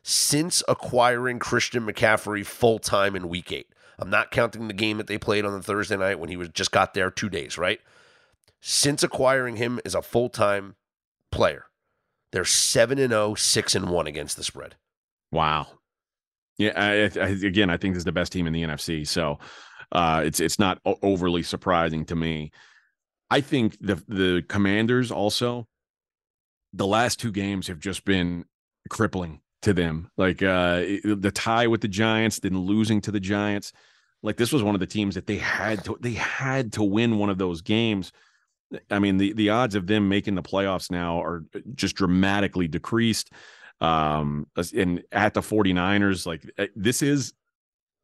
[0.04, 3.68] since acquiring Christian McCaffrey full time in week eight.
[4.00, 6.50] I'm not counting the game that they played on the Thursday night when he was
[6.50, 7.80] just got there two days, right?
[8.60, 10.76] Since acquiring him as a full time
[11.32, 11.66] player,
[12.32, 14.76] they're 7 and 0, 6 and 1 against the spread.
[15.32, 15.68] Wow.
[16.58, 16.74] Yeah.
[16.76, 19.08] I, I, again, I think this is the best team in the NFC.
[19.08, 19.40] So
[19.92, 22.52] uh, it's it's not overly surprising to me.
[23.30, 25.68] I think the the Commanders also.
[26.74, 28.46] The last two games have just been
[28.90, 30.10] crippling to them.
[30.18, 33.72] Like uh, the tie with the Giants, then losing to the Giants.
[34.24, 37.18] Like this was one of the teams that they had to they had to win
[37.18, 38.12] one of those games.
[38.90, 41.44] I mean, the the odds of them making the playoffs now are
[41.74, 43.32] just dramatically decreased.
[43.80, 44.46] Um,
[44.76, 47.34] and at the 49ers, like uh, this is,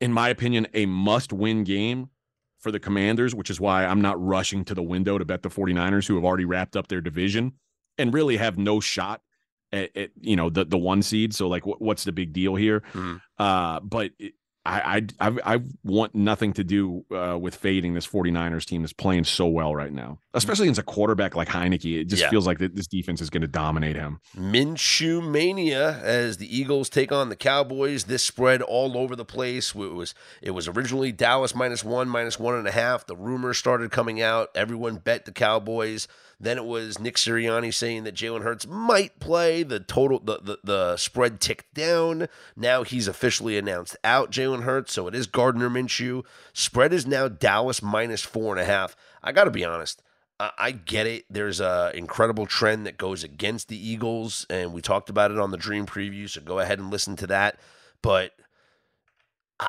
[0.01, 2.09] in my opinion, a must-win game
[2.57, 5.49] for the Commanders, which is why I'm not rushing to the window to bet the
[5.49, 7.53] 49ers, who have already wrapped up their division
[7.99, 9.21] and really have no shot
[9.71, 11.33] at, at, you know the the one seed.
[11.33, 12.81] So like, what, what's the big deal here?
[12.93, 13.21] Mhm.
[13.37, 14.33] Uh, but it,
[14.69, 19.23] I, I I want nothing to do uh, with fading this 49ers team that's playing
[19.23, 20.19] so well right now.
[20.33, 22.01] especially against a quarterback like Heinicke.
[22.01, 22.29] It just Yeah.
[22.29, 24.19] feels like that this defense is going to dominate him.
[24.35, 28.05] Minshew mania as the Eagles take on the Cowboys.
[28.05, 29.73] This spread all over the place.
[29.73, 33.05] It was it was originally Dallas minus one, minus one and a half.
[33.07, 34.49] The rumors started coming out.
[34.53, 36.09] Everyone bet the Cowboys.
[36.39, 39.63] Then it was Nick Sirianni saying that Jalen Hurts might play.
[39.63, 42.27] The total the, the the spread ticked down.
[42.55, 44.93] Now he's officially announced out Jalen Hurts.
[44.93, 46.23] So it is Gardner Minshew.
[46.53, 48.95] Spread is now Dallas minus four and a half.
[49.23, 50.03] I got to be honest.
[50.39, 51.25] I I get it.
[51.29, 55.49] There's a incredible trend that goes against the Eagles, and we talked about it on
[55.49, 56.29] the Dream preview.
[56.29, 57.59] So go ahead and listen to that.
[58.03, 58.33] But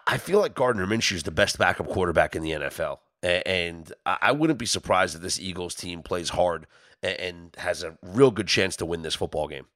[0.06, 4.32] I- feel like Gardner Minshew is the best backup quarterback in the NFL, and I
[4.32, 6.66] wouldn't be surprised if this Eagles team plays hard
[7.02, 9.66] and has a real good chance to win this football game.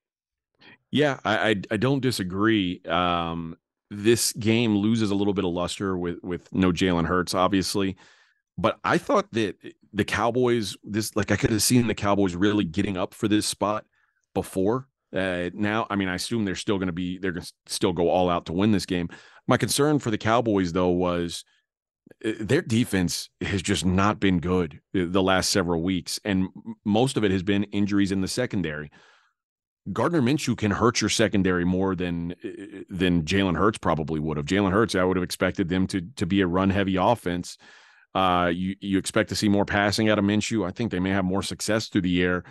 [0.91, 2.83] Yeah, I I, I don't disagree.
[2.87, 3.57] Um,
[3.91, 7.97] this game loses a little bit of luster with with no Jalen Hurts, obviously,
[8.57, 9.57] but I thought that
[9.93, 13.47] the Cowboys, this like I could have seen the Cowboys really getting up for this
[13.47, 13.85] spot
[14.35, 14.89] before.
[15.15, 17.93] Uh, now, I mean, I assume they're still going to be they're going to still
[17.93, 19.09] go all out to win this game.
[19.47, 21.45] My concern for the Cowboys though was
[22.21, 26.49] their defense has just not been good uh, the last several weeks, and
[26.85, 28.91] most of it has been injuries in the secondary.
[29.93, 34.47] Gardner Minshew can hurt your secondary more than uh, than Jalen Hurts probably would have.
[34.47, 37.59] Jalen Hurts, I would have expected them to to be a run heavy offense.
[38.15, 40.67] Uh, you you expect to see more passing out of Minshew.
[40.67, 42.45] I think they may have more success through the air.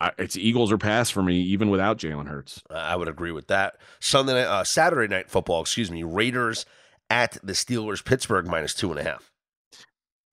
[0.00, 2.62] I, it's Eagles or pass for me, even without Jalen Hurts.
[2.68, 3.78] I would agree with that.
[4.00, 6.02] Sunday night, uh, Saturday night football, excuse me.
[6.02, 6.66] Raiders
[7.10, 9.30] at the Steelers, Pittsburgh minus two and a half.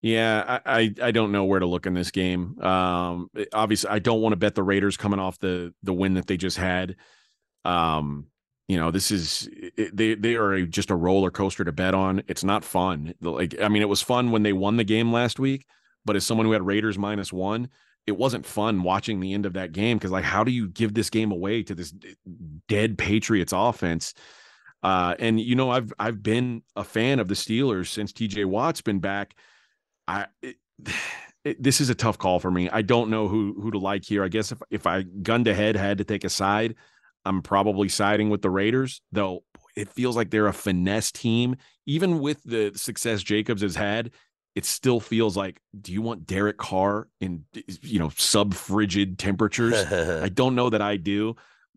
[0.01, 2.59] Yeah, I, I I don't know where to look in this game.
[2.61, 6.27] Um, obviously, I don't want to bet the Raiders coming off the the win that
[6.27, 6.97] they just had.
[7.63, 8.27] Um,
[8.67, 9.49] you know, this is
[9.93, 12.21] they they are a, just a roller coaster to bet on.
[12.27, 13.13] It's not fun.
[13.21, 15.65] Like, I mean, it was fun when they won the game last week,
[16.03, 17.69] but as someone who had Raiders minus one,
[18.05, 20.93] it wasn't fun watching the end of that game because, like, how do you give
[20.93, 21.93] this game away to this
[22.67, 24.13] dead Patriots offense?
[24.83, 28.81] Uh, and you know, I've I've been a fan of the Steelers since TJ Watt's
[28.81, 29.35] been back.
[30.07, 30.57] I it,
[31.45, 32.69] it, this is a tough call for me.
[32.69, 34.23] I don't know who who to like here.
[34.23, 36.75] I guess if if I gunned ahead had to take a side,
[37.23, 39.01] I'm probably siding with the Raiders.
[39.11, 39.43] Though
[39.75, 44.11] it feels like they're a finesse team, even with the success Jacobs has had.
[44.55, 47.45] It still feels like, do you want Derek Carr in
[47.81, 49.73] you know sub frigid temperatures?
[49.91, 51.35] I don't know that I do.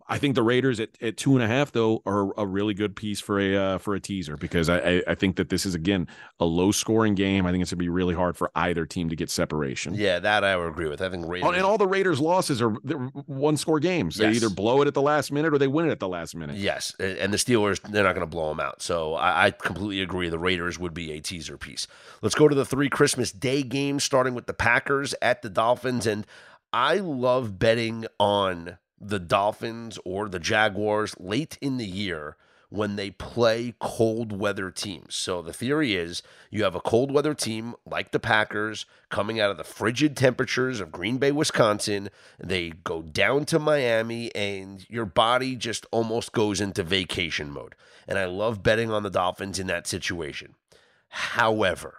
[0.09, 2.95] I think the Raiders at, at two and a half though are a really good
[2.95, 5.75] piece for a uh, for a teaser because I, I I think that this is
[5.75, 6.07] again
[6.39, 7.45] a low scoring game.
[7.45, 9.95] I think it's gonna be really hard for either team to get separation.
[9.95, 11.03] yeah, that I would agree with.
[11.03, 11.49] I think Raiders.
[11.49, 14.17] Oh, and all the Raiders' losses are one score games.
[14.17, 16.37] They either blow it at the last minute or they win it at the last
[16.37, 16.57] minute.
[16.57, 18.83] Yes, and the Steelers, they're not going to blow them out.
[18.83, 20.29] So I, I completely agree.
[20.29, 21.87] The Raiders would be a teaser piece.
[22.23, 26.07] Let's go to the three Christmas Day games, starting with the Packers at the Dolphins.
[26.07, 26.27] And
[26.73, 32.37] I love betting on the Dolphins or the Jaguars late in the year
[32.69, 35.15] when they play cold weather teams.
[35.15, 39.51] So the theory is you have a cold weather team like the Packers coming out
[39.51, 42.11] of the frigid temperatures of Green Bay, Wisconsin.
[42.39, 47.75] They go down to Miami and your body just almost goes into vacation mode.
[48.09, 50.55] And I love betting on the Dolphins in that situation.
[51.09, 51.99] However,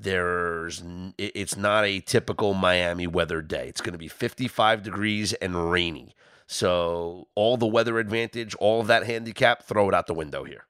[0.00, 0.82] there's
[1.18, 3.68] it's not a typical Miami weather day.
[3.68, 6.14] It's going to be 55 degrees and rainy.
[6.46, 10.64] So all the weather advantage, all of that handicap, throw it out the window here.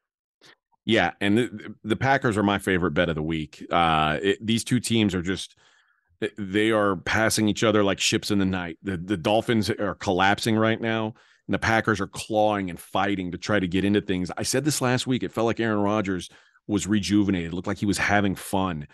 [0.84, 3.64] Yeah, and the, the Packers are my favorite bet of the week.
[3.70, 5.54] Uh, it, these two teams are just
[6.36, 8.78] they are passing each other like ships in the night.
[8.82, 11.14] The the Dolphins are collapsing right now,
[11.46, 14.30] and the Packers are clawing and fighting to try to get into things.
[14.36, 15.22] I said this last week.
[15.22, 16.30] It felt like Aaron Rodgers
[16.66, 17.52] was rejuvenated.
[17.52, 18.88] It looked like he was having fun.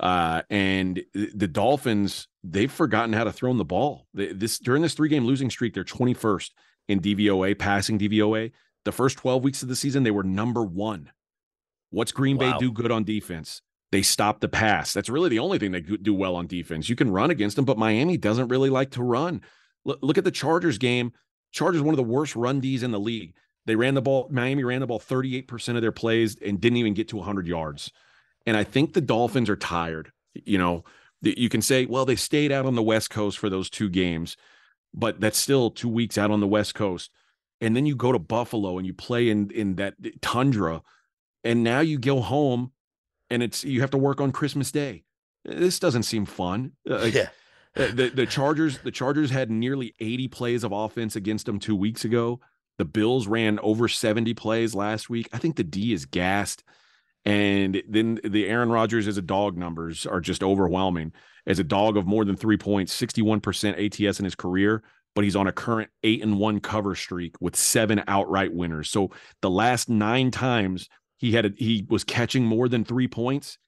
[0.00, 4.06] Uh, and the Dolphins, they've forgotten how to throw the ball.
[4.14, 6.50] They, this during this three game losing streak, they're 21st
[6.88, 8.50] in DVOA, passing DVOA.
[8.86, 11.10] The first 12 weeks of the season, they were number one.
[11.90, 12.52] What's Green Wow.
[12.52, 13.60] Bay do good on defense?
[13.92, 14.94] They stop the pass.
[14.94, 16.88] That's really the only thing they do well on defense.
[16.88, 19.42] You can run against them, but Miami doesn't really like to run.
[19.84, 21.12] Look, look at the Chargers game.
[21.52, 23.34] Chargers one of the worst run Ds in the league.
[23.66, 24.28] They ran the ball.
[24.30, 27.92] Miami ran the ball 38% of their plays and didn't even get to 100 yards.
[28.46, 30.12] And I think the Dolphins are tired.
[30.34, 30.84] You know,
[31.22, 34.36] you can say, well, they stayed out on the West Coast for those two games,
[34.94, 37.10] but that's still two weeks out on the West Coast.
[37.60, 40.82] And then you go to Buffalo and you play in in that tundra,
[41.44, 42.72] and now you go home,
[43.28, 45.04] and it's you have to work on Christmas Day.
[45.44, 46.72] This doesn't seem fun.
[46.88, 47.28] Uh, like, yeah.
[47.76, 51.76] uh, the the Chargers the Chargers had nearly 80 plays of offense against them 2
[51.76, 52.40] weeks ago.
[52.78, 55.28] The Bills ran over 70 plays last week.
[55.34, 56.64] I think the D is gassed.
[57.24, 61.12] And then the Aaron Rodgers as a dog numbers are just overwhelming.
[61.46, 64.82] As a dog of more than three points, 61% ATS in his career,
[65.14, 68.90] but he's on a current eight and one cover streak with seven outright winners.
[68.90, 69.10] So
[69.42, 73.58] the last nine times he had a, he was catching more than three points,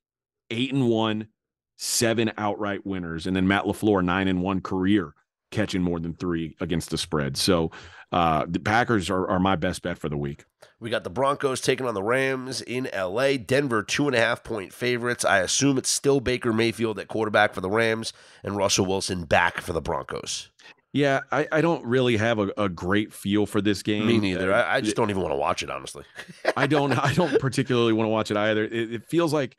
[0.50, 1.28] eight and one,
[1.76, 5.14] seven outright winners, and then Matt Lafleur nine and one career
[5.52, 7.36] catching more than three against the spread.
[7.36, 7.70] So
[8.10, 10.44] uh, the Packers are, are my best bet for the week.
[10.80, 13.36] We got the Broncos taking on the Rams in LA.
[13.36, 15.24] Denver, two and a half point favorites.
[15.24, 19.60] I assume it's still Baker Mayfield at quarterback for the Rams and Russell Wilson back
[19.60, 20.50] for the Broncos.
[20.92, 24.06] Yeah, I, I don't really have a, a great feel for this game.
[24.06, 24.52] Me neither.
[24.52, 26.04] I, I just don't even want to watch it, honestly.
[26.56, 28.64] I don't I don't particularly want to watch it either.
[28.64, 29.56] It, it, feels like,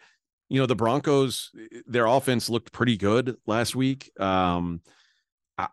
[0.49, 1.49] you know, the Broncos,
[1.87, 4.11] their offense looked pretty good last week.
[4.19, 4.81] Um,
[5.57, 5.67] I,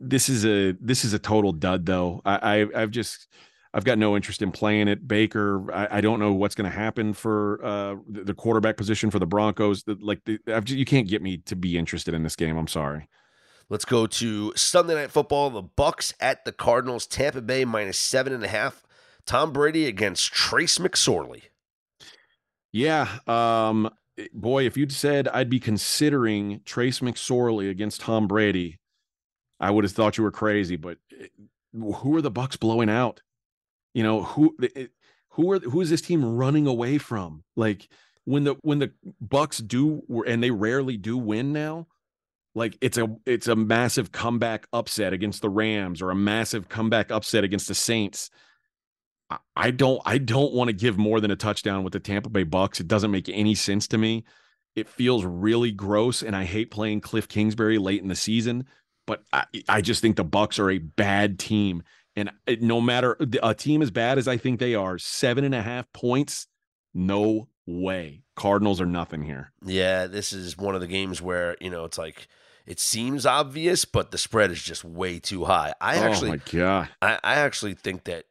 [0.00, 2.20] this is a this is a total dud though.
[2.24, 3.28] I, I have just
[3.72, 5.08] I've got no interest in playing it.
[5.08, 9.10] Baker, I, I don't know what's going to happen for uh, the, the, quarterback position
[9.10, 9.82] for the Broncos.
[9.86, 12.56] Like the, just, you can't get me to be interested in this game.
[12.56, 13.08] I'm sorry.
[13.68, 15.50] Let's go to Sunday Night Football.
[15.50, 17.06] The Bucks at the Cardinals.
[17.06, 18.84] Tampa Bay minus seven and a half.
[19.26, 21.44] Tom Brady against Trace McSorley.
[22.72, 23.90] Yeah, um,
[24.32, 28.78] boy, if you'd said I'd be considering Trace McSorley against Tom Brady,
[29.60, 30.76] I would have thought you were crazy.
[30.76, 31.26] But eh,
[31.72, 33.22] who are the Bucks blowing out?
[33.92, 34.86] You know who eh,
[35.30, 37.44] who are who is this team running away from?
[37.56, 37.88] Like
[38.24, 41.86] when the when the Bucks do and they rarely do win now
[42.54, 47.10] like it's a it's a massive comeback upset against the Rams or a massive comeback
[47.10, 48.30] upset against the Saints.
[49.56, 52.44] I don't I don't want to give more than a touchdown with the Tampa Bay
[52.44, 52.78] Bucks.
[52.78, 54.24] It doesn't make any sense to me.
[54.76, 58.66] It feels really gross, and I hate playing Cliff Kingsbury late in the season.
[59.06, 61.82] But I, I just think the Bucks are a bad team,
[62.16, 62.30] and
[62.60, 65.92] no matter a team as bad as I think they are, seven and a half
[65.92, 66.46] points,
[66.94, 68.22] no way.
[68.34, 69.52] Cardinals are nothing here.
[69.64, 72.28] Yeah, this is one of the games where you know it's like
[72.66, 75.74] it seems obvious, but the spread is just way too high.
[75.80, 78.24] I oh actually, my god, I, I actually think that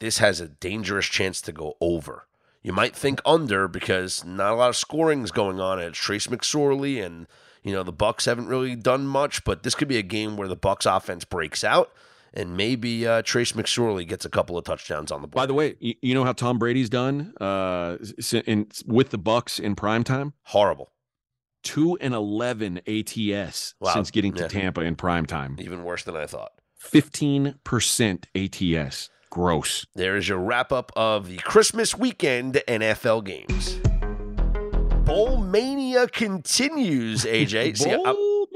[0.00, 2.26] this has a dangerous chance to go over.
[2.62, 5.78] You might think under because not a lot of scoring is going on.
[5.78, 7.26] It's Trace McSorley, and
[7.64, 9.44] you know the Bucks haven't really done much.
[9.44, 11.90] But this could be a game where the Bucks offense breaks out,
[12.32, 15.42] and maybe uh, Trace McSorley gets a couple of touchdowns on the board.
[15.42, 17.96] By the way, you know how Tom Brady's done uh,
[18.46, 20.34] in, with the Bucks in prime time?
[20.44, 20.92] Horrible
[21.64, 23.92] two and eleven ATS wow.
[23.92, 24.48] since getting to yeah.
[24.48, 25.56] Tampa in prime time.
[25.58, 26.52] Even worse than I thought.
[26.76, 29.10] Fifteen percent ATS.
[29.30, 29.84] Gross.
[29.96, 33.80] There is your wrap up of the Christmas weekend NFL games.
[35.04, 37.76] Bowl mania continues, AJ.
[37.76, 37.90] See,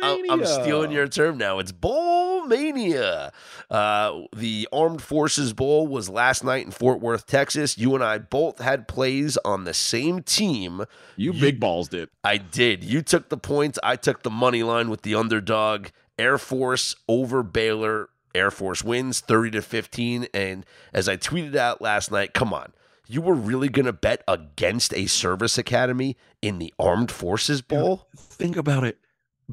[0.01, 1.59] I'm, I'm, stealing your term now.
[1.59, 3.33] It's bowl mania.
[3.71, 7.77] Uh, the Armed Forces Bowl was last night in Fort Worth, Texas.
[7.77, 10.85] You and I both had plays on the same team.
[11.17, 12.09] You, you big balls did.
[12.25, 12.83] I did.
[12.83, 13.79] You took the points.
[13.83, 15.89] I took the money line with the underdog.
[16.19, 18.09] Air Force over Baylor.
[18.35, 20.29] Air Force wins 30 to 15.
[20.33, 22.73] And as I tweeted out last night, come on
[23.09, 28.07] you were really going to bet against a service academy in the Armed Forces Bowl?
[28.17, 28.99] Think about it.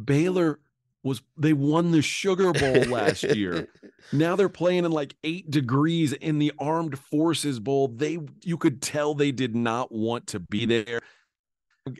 [0.01, 0.59] Baylor
[1.03, 3.69] was they won the Sugar Bowl last year.
[4.11, 7.87] now they're playing in like 8 degrees in the Armed Forces Bowl.
[7.87, 10.69] They you could tell they did not want to be hmm.
[10.69, 10.99] there.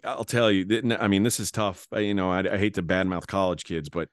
[0.03, 1.88] I'll tell you, I mean, this is tough.
[1.95, 4.10] You know, I, I hate to badmouth college kids, but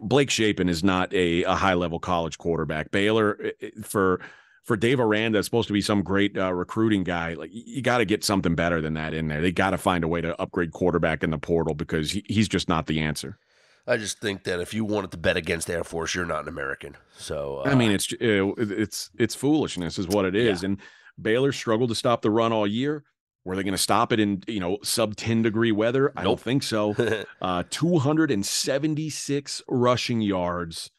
[0.00, 2.92] Blake Shapen is not a, a high level college quarterback.
[2.92, 3.50] Baylor
[3.82, 4.20] for
[4.66, 7.34] for Dave Aranda, it's supposed to be some great uh, recruiting guy.
[7.34, 9.40] Like you got to get something better than that in there.
[9.40, 12.48] They got to find a way to upgrade quarterback in the portal because he, he's
[12.48, 13.38] just not the answer.
[13.86, 16.48] I just think that if you wanted to bet against Air Force, you're not an
[16.48, 16.96] American.
[17.16, 20.62] So uh, I mean, it's uh, it's it's foolishness, is what it is.
[20.62, 20.70] Yeah.
[20.70, 20.78] And
[21.20, 23.04] Baylor struggled to stop the run all year.
[23.44, 26.06] Were they going to stop it in you know sub 10 degree weather?
[26.06, 26.12] Nope.
[26.16, 26.96] I don't think so.
[27.40, 30.90] uh, 276 rushing yards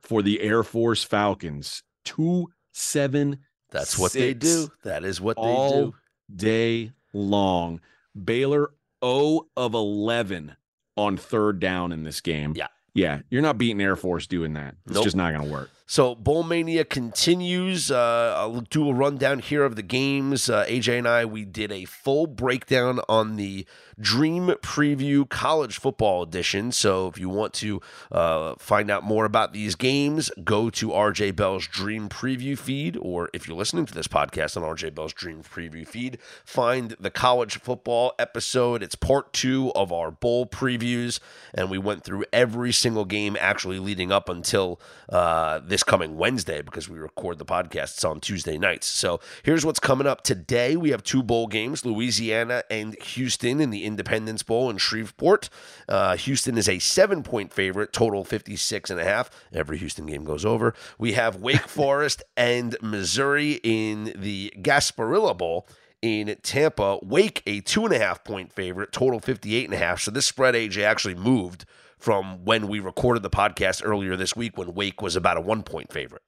[0.00, 1.84] for the Air Force Falcons.
[2.04, 3.38] Two seven.
[3.70, 4.70] That's what they do.
[4.82, 5.94] That is what they do.
[6.34, 7.80] Day long.
[8.24, 8.72] Baylor
[9.04, 10.56] 0 of 11
[10.96, 12.52] on third down in this game.
[12.56, 12.68] Yeah.
[12.94, 13.20] Yeah.
[13.30, 14.74] You're not beating Air Force doing that.
[14.86, 15.04] It's nope.
[15.04, 15.70] just not going to work.
[15.92, 17.90] So Bowl Mania continues.
[17.90, 20.48] Uh, I'll do a rundown here of the games.
[20.48, 23.66] Uh, AJ and I, we did a full breakdown on the
[24.00, 26.72] Dream Preview College Football Edition.
[26.72, 27.80] So if you want to
[28.10, 33.28] uh, find out more about these games, go to RJ Bell's Dream Preview feed, or
[33.34, 37.58] if you're listening to this podcast on RJ Bell's Dream Preview feed, find the college
[37.60, 38.82] football episode.
[38.82, 41.20] It's part two of our bowl previews,
[41.52, 44.80] and we went through every single game actually leading up until
[45.10, 48.86] uh, this coming Wednesday because we record the podcasts on Tuesday nights.
[48.86, 50.76] So here's what's coming up today.
[50.76, 55.48] We have two bowl games: Louisiana and Houston in the Independence Bowl in Shreveport.
[55.88, 59.30] Uh, Houston is a seven point favorite, total 56 and a half.
[59.52, 60.74] Every Houston game goes over.
[60.98, 65.66] We have Wake Forest and Missouri in the Gasparilla Bowl
[66.00, 66.98] in Tampa.
[67.02, 70.00] Wake, a two and a half point favorite, total 58 and a half.
[70.00, 71.64] So this spread, AJ, actually moved
[72.02, 75.62] from when we recorded the podcast earlier this week when Wake was about a one
[75.62, 76.22] point favorite.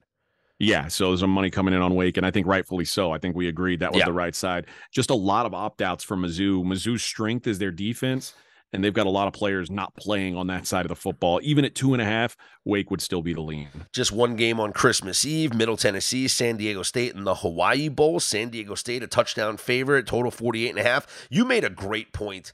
[0.61, 3.11] Yeah, so there's some money coming in on Wake, and I think rightfully so.
[3.11, 4.05] I think we agreed that was Yeah.
[4.07, 4.67] the right side.
[4.93, 6.65] Just a lot of opt outs from Mizzou.
[6.65, 8.35] Mizzou's strength is their defense,
[8.73, 11.41] and they've got a lot of players not playing on that side of the football.
[11.43, 13.67] Even at two and a half, Wake would still be the lean.
[13.93, 18.21] Just one game on Christmas Eve, Middle Tennessee, San Diego State in the Hawaii Bowl.
[18.21, 21.27] San Diego State, a touchdown favorite, total 48 and a half.
[21.31, 22.53] You made a great point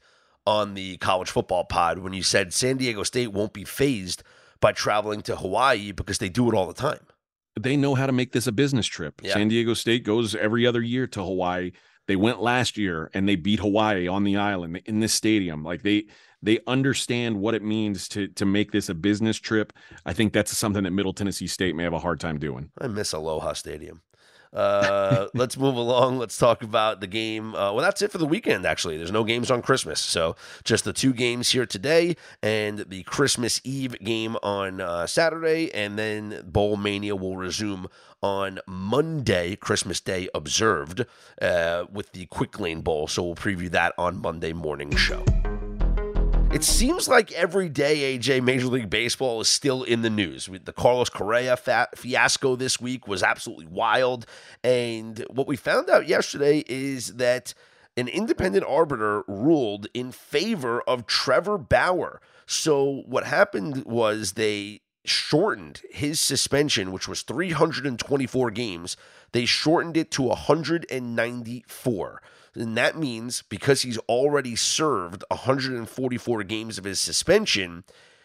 [0.50, 4.24] on the college football pod when you said San Diego State won't be fazed
[4.60, 6.98] by traveling to Hawaii because they do it all the time.
[7.58, 9.20] They know how to make this a business trip.
[9.22, 9.34] Yeah.
[9.34, 11.70] San Diego State goes every other year to Hawaii.
[12.08, 15.62] They went last year and they beat Hawaii on the island in this stadium.
[15.62, 16.06] Like they
[16.42, 19.72] they understand what it means to to make this a business trip.
[20.04, 22.72] I think that's something that Middle Tennessee State may have a hard time doing.
[22.80, 24.02] I miss Aloha Stadium.
[24.52, 26.18] Uh, let's move along.
[26.18, 27.54] Let's talk about the game.
[27.54, 28.96] Uh, well, that's it for the weekend, actually.
[28.96, 30.00] There's no games on Christmas.
[30.00, 35.72] So just the two games here today and the Christmas Eve game on uh, Saturday.
[35.72, 37.88] And then Bowl Mania will resume
[38.22, 41.06] on Monday, Christmas Day observed,
[41.40, 43.06] uh, with the Quick Lane Bowl.
[43.08, 45.24] So we'll preview that on Monday morning show.
[46.52, 50.48] It seems like every day, AJ, Major League Baseball is still in the news.
[50.64, 54.26] The Carlos Correa fa- fiasco this week was absolutely wild.
[54.64, 57.54] And what we found out yesterday is that
[57.96, 62.20] an independent arbiter ruled in favor of Trevor Bauer.
[62.46, 68.96] So what happened was they shortened his suspension, which was 324 games,
[69.32, 72.22] they shortened it to 194.
[72.54, 77.84] And that means because he's already served 144 games of his suspension,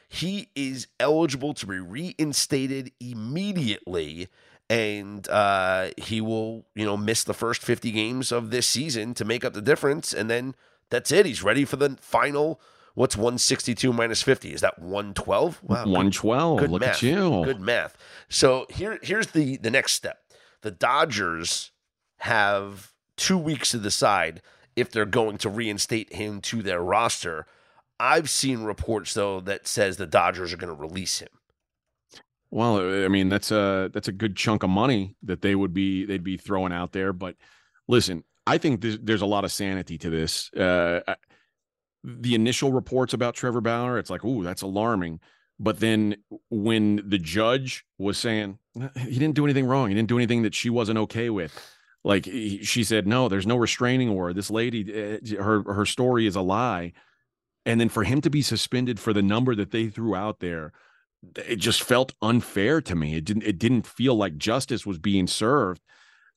[0.09, 4.27] he is eligible to be reinstated immediately.
[4.67, 9.25] And uh, he will, you know, miss the first 50 games of this season to
[9.25, 10.11] make up the difference.
[10.11, 10.55] And then
[10.89, 11.27] that's it.
[11.27, 12.59] He's ready for the final.
[12.95, 14.53] What's 162 minus 50?
[14.53, 15.61] Is that 112?
[15.63, 15.75] Wow.
[15.83, 16.59] 112.
[16.59, 16.95] Good Look math.
[16.95, 17.43] at you.
[17.43, 17.97] Good math.
[18.29, 20.19] So here, here's the the next step.
[20.61, 21.71] The Dodgers
[22.19, 24.41] have two weeks to decide
[24.75, 27.45] if they're going to reinstate him to their roster.
[27.99, 31.29] I've seen reports though that says the Dodgers are going to release him.
[32.49, 36.05] Well, I mean that's a that's a good chunk of money that they would be
[36.05, 37.11] they'd be throwing out there.
[37.11, 37.35] But
[37.89, 40.53] listen, I think there's, there's a lot of sanity to this.
[40.53, 41.01] Uh,
[42.05, 45.19] the initial reports about Trevor Bauer, it's like, oh, that's alarming.
[45.59, 46.17] But then
[46.49, 48.59] when the judge was saying
[48.97, 51.57] he didn't do anything wrong, he didn't do anything that she wasn't okay with.
[52.03, 54.33] Like he, she said, no, there's no restraining order.
[54.33, 56.93] This lady, uh, her her story is a lie.
[57.65, 60.71] And then for him to be suspended for the number that they threw out there,
[61.35, 63.15] it just felt unfair to me.
[63.15, 65.81] It didn't it didn't feel like justice was being served.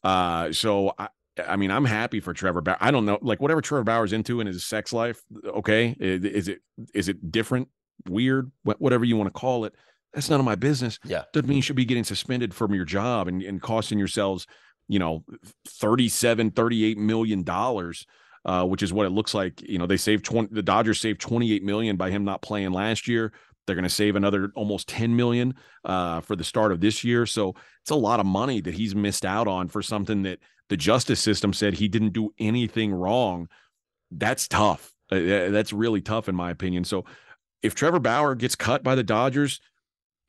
[0.02, 1.08] Uh so I
[1.46, 2.76] I mean, I'm happy for Trevor Bauer.
[2.80, 5.20] I don't know, like whatever Trevor Bauer's into in his sex life.
[5.44, 6.60] Okay, is it
[6.94, 7.68] is it different,
[8.08, 9.74] weird, whatever you want to call it?
[10.12, 10.98] That's none of my business.
[11.04, 11.24] Yeah.
[11.32, 14.46] Doesn't mean you should be getting suspended from your job and, and costing yourselves,
[14.88, 15.24] you know,
[15.66, 18.06] 37, 38 million dollars.
[18.44, 19.60] Uh, which is what it looks like.
[19.60, 23.06] You know, they saved 20, the Dodgers saved 28 million by him not playing last
[23.06, 23.32] year.
[23.66, 27.26] They're going to save another almost 10 million uh, for the start of this year.
[27.26, 30.38] So it's a lot of money that he's missed out on for something that
[30.68, 33.48] the justice system said he didn't do anything wrong.
[34.10, 34.92] That's tough.
[35.10, 36.84] Uh, uh, that's really tough, in my opinion.
[36.84, 37.04] So
[37.62, 39.60] if Trevor Bauer gets cut by the Dodgers,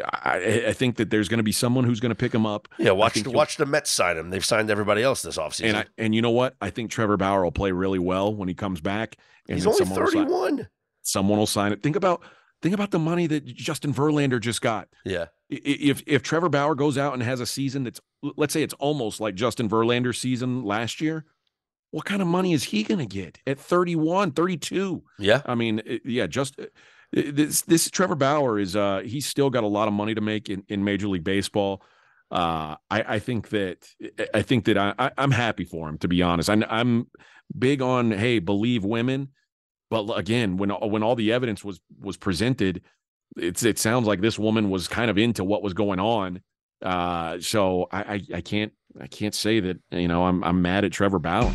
[0.02, 2.70] I, I think that there's going to be someone who's going to pick him up.
[2.78, 4.30] Yeah, watch watch the Mets sign him.
[4.30, 5.66] They've signed everybody else this offseason.
[5.66, 6.56] And I, and you know what?
[6.62, 9.18] I think Trevor Bauer will play really well when he comes back.
[9.50, 10.68] And He's only sign- 31.
[11.02, 11.84] someone will sign it.
[11.84, 12.22] Think about
[12.62, 14.88] think about the money that Justin Verlander just got.
[15.04, 15.26] Yeah.
[15.50, 19.20] If if Trevor Bauer goes out and has a season that's let's say it's almost
[19.20, 21.26] like Justin Verlander's season last year,
[21.92, 25.04] what kind of money is he going to get at 31, 32?
[25.18, 25.42] Yeah.
[25.46, 26.66] I mean, yeah, just uh,
[27.12, 30.50] this this Trevor Bauer is uh he's still got a lot of money to make
[30.50, 31.82] in, in Major League Baseball.
[32.32, 33.88] Uh, I, I think that
[34.36, 36.50] I think that I, I I'm happy for him to be honest.
[36.50, 37.08] I'm I'm
[37.58, 39.30] big on hey believe women.
[39.90, 42.84] But again, when when all the evidence was was presented,
[43.38, 46.42] it's it sounds like this woman was kind of into what was going on.
[46.82, 50.86] Uh, so I, I, I can't I can't say that you know I'm I'm mad
[50.86, 51.54] at Trevor Bauer.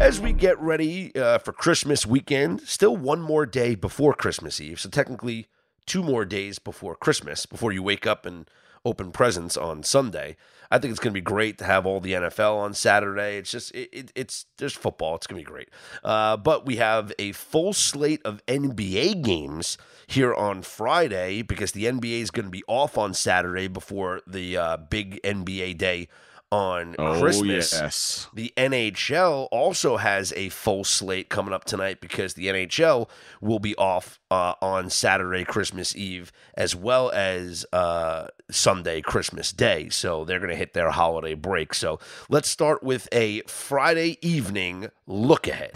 [0.00, 4.80] As we get ready uh, for Christmas weekend, still one more day before Christmas Eve.
[4.80, 5.46] So technically,
[5.86, 8.50] two more days before Christmas, before you wake up and
[8.84, 10.36] open presents on Sunday.
[10.70, 13.36] I think it's going to be great to have all the NFL on Saturday.
[13.36, 15.14] It's just it, it, it's there's football.
[15.14, 15.68] It's going to be great.
[16.02, 21.84] Uh, but we have a full slate of NBA games here on Friday because the
[21.84, 26.08] NBA is going to be off on Saturday before the uh, big NBA day
[26.54, 27.72] on Oh Christmas.
[27.72, 33.08] yes, The NHL also has a full slate coming up tonight because the NHL
[33.40, 39.88] will be off uh, on Saturday, Christmas Eve, as well as uh, Sunday, Christmas Day.
[39.88, 41.74] So they're going to hit their holiday break.
[41.74, 41.98] So
[42.28, 45.72] let's start with a Friday evening look ahead.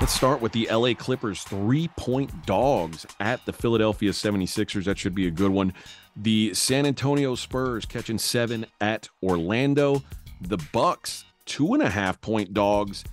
[0.00, 4.84] Let's start with the LA Clippers three point dogs at the Philadelphia 76ers.
[4.84, 5.74] That should be a good one.
[6.16, 10.02] The San Antonio Spurs catching seven at Orlando.
[10.40, 13.04] The Bucks, two and a half point dogs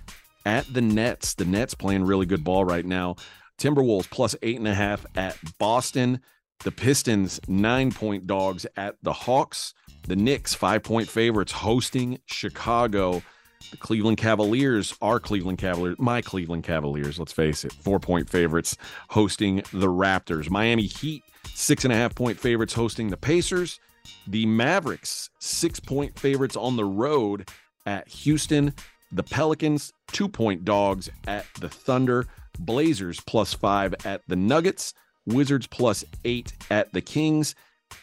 [0.44, 1.34] at the Nets.
[1.34, 3.16] The Nets playing really good ball right now.
[3.58, 6.20] Timberwolves plus eight and a half at Boston.
[6.64, 9.74] The Pistons, nine point dogs at the Hawks.
[10.06, 13.22] The Knicks, five point favorites hosting Chicago.
[13.70, 18.76] The Cleveland Cavaliers, are Cleveland Cavaliers, my Cleveland Cavaliers, let's face it, four point favorites
[19.10, 20.48] hosting the Raptors.
[20.48, 21.22] Miami Heat,
[21.54, 23.78] six and a half point favorites hosting the Pacers.
[24.26, 27.48] The Mavericks, six point favorites on the road
[27.84, 28.72] at Houston.
[29.12, 32.26] The Pelicans, two point dogs at the Thunder.
[32.58, 34.94] Blazers, plus five at the Nuggets.
[35.26, 37.54] Wizards, plus eight at the Kings.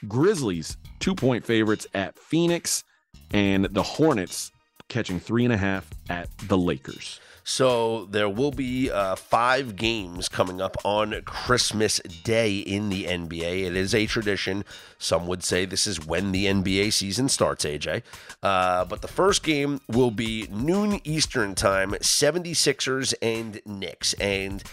[0.08, 2.84] Grizzlies, two point favorites at Phoenix.
[3.32, 4.52] And the Hornets,
[4.88, 7.20] catching three and a half at the Lakers.
[7.48, 13.66] So there will be uh, five games coming up on Christmas Day in the NBA.
[13.66, 14.66] It is a tradition.
[14.98, 18.02] Some would say this is when the NBA season starts, AJ.
[18.42, 24.14] Uh, but the first game will be noon Eastern time, 76ers and Knicks.
[24.14, 24.64] And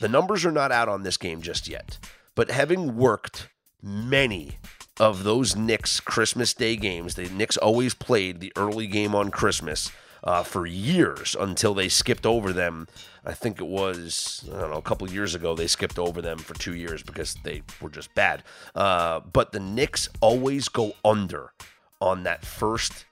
[0.00, 1.98] the numbers are not out on this game just yet.
[2.36, 3.48] But having worked
[3.82, 4.58] many
[5.00, 9.90] of those Knicks Christmas Day games, the Knicks always played the early game on Christmas
[10.24, 12.86] uh, for years until they skipped over them.
[13.24, 16.38] I think it was, I don't know, a couple years ago, they skipped over them
[16.38, 18.42] for two years because they were just bad.
[18.74, 21.52] Uh, but the Knicks always go under
[22.00, 23.04] on that first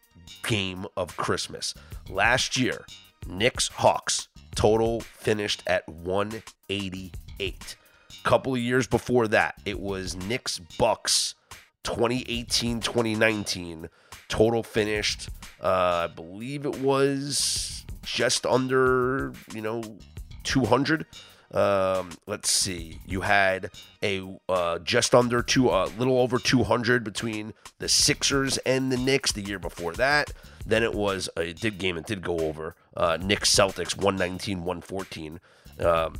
[0.46, 1.74] game of Christmas.
[2.08, 2.84] Last year,
[3.26, 7.12] Knicks Hawks total finished at 188.
[7.48, 11.34] A Couple of years before that, it was Knicks Bucks
[11.84, 13.88] 2018 2019.
[14.28, 15.28] Total finished,
[15.60, 19.82] uh, I believe it was just under, you know,
[20.44, 21.06] 200.
[21.52, 23.00] Um, let's see.
[23.06, 23.70] You had
[24.02, 28.96] a uh, just under two, a uh, little over 200 between the Sixers and the
[28.96, 30.32] Knicks the year before that.
[30.64, 32.76] Then it was a did game it did go over.
[32.96, 35.40] Uh, Knicks Celtics 119 114.
[35.80, 36.14] Um,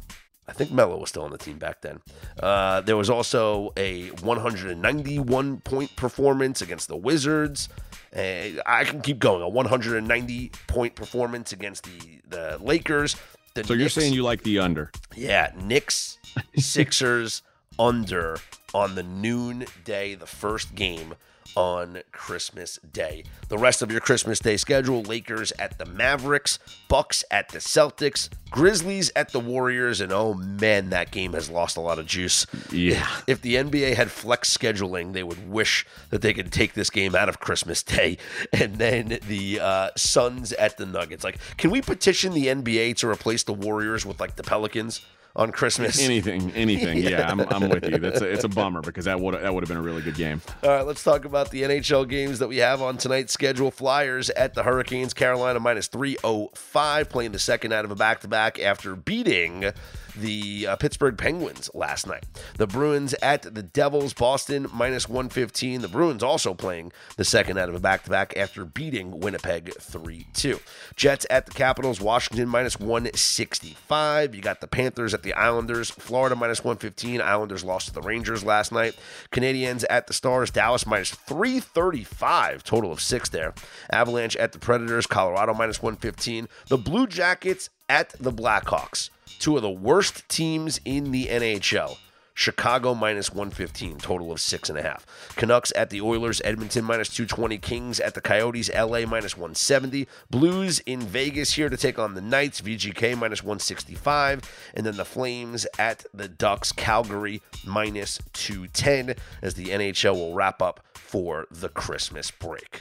[0.51, 2.01] I think Melo was still on the team back then.
[2.42, 7.68] Uh, there was also a 191 point performance against the Wizards.
[8.14, 9.42] Uh, I can keep going.
[9.42, 13.16] A 190 point performance against the the Lakers.
[13.55, 14.90] The So you're saying you like the under?
[15.16, 16.18] yeah, Knicks,
[16.57, 17.42] Sixers
[17.78, 18.38] under
[18.74, 21.14] on the noon day, the first game
[21.57, 23.24] on Christmas Day.
[23.48, 28.28] The rest of your Christmas Day schedule Lakers at the Mavericks, Bucks at the Celtics,
[28.51, 32.46] Grizzlies at the Warriors, and oh man, that game has lost a lot of juice.
[32.72, 33.07] Yeah.
[33.26, 37.14] If the NBA had flex scheduling, they would wish that they could take this game
[37.14, 38.18] out of Christmas Day.
[38.53, 41.24] And then the uh, Suns at the Nuggets.
[41.24, 45.01] Like, can we petition the NBA to replace the Warriors with like the Pelicans
[45.37, 46.01] on Christmas?
[46.05, 46.99] Anything, anything.
[47.11, 47.99] Yeah, I'm, I'm with you.
[47.99, 50.14] That's a, it's a bummer because that would that would have been a really good
[50.16, 50.43] game.
[50.62, 53.70] All right, let's talk about the NHL games that we have on tonight's schedule.
[53.70, 58.28] Flyers at the Hurricanes, Carolina minus 305, playing the second out of a back to
[58.28, 59.72] back after beating
[60.21, 62.25] the uh, Pittsburgh Penguins last night.
[62.57, 65.81] The Bruins at the Devils, Boston minus 115.
[65.81, 69.75] The Bruins also playing the second out of a back to back after beating Winnipeg
[69.75, 70.61] 3 2.
[70.97, 74.35] Jets at the Capitals, Washington minus 165.
[74.35, 77.21] You got the Panthers at the Islanders, Florida minus 115.
[77.21, 78.97] Islanders lost to the Rangers last night.
[79.33, 83.55] Canadiens at the Stars, Dallas minus 335, total of six there.
[83.91, 86.49] Avalanche at the Predators, Colorado minus 115.
[86.68, 91.97] The Blue Jackets at the Blackhawks, two of the worst teams in the NHL.
[92.41, 95.05] Chicago minus 115, total of six and a half.
[95.37, 100.78] Canucks at the Oilers, Edmonton minus 220, Kings at the Coyotes, LA minus 170, Blues
[100.81, 104.41] in Vegas here to take on the Knights, VGK minus 165,
[104.72, 110.62] and then the Flames at the Ducks, Calgary minus 210, as the NHL will wrap
[110.62, 112.81] up for the Christmas break.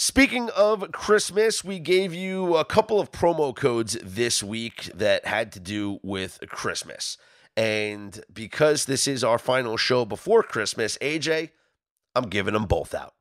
[0.00, 5.50] Speaking of Christmas, we gave you a couple of promo codes this week that had
[5.50, 7.18] to do with Christmas.
[7.56, 11.50] And because this is our final show before Christmas, AJ,
[12.14, 13.14] I'm giving them both out.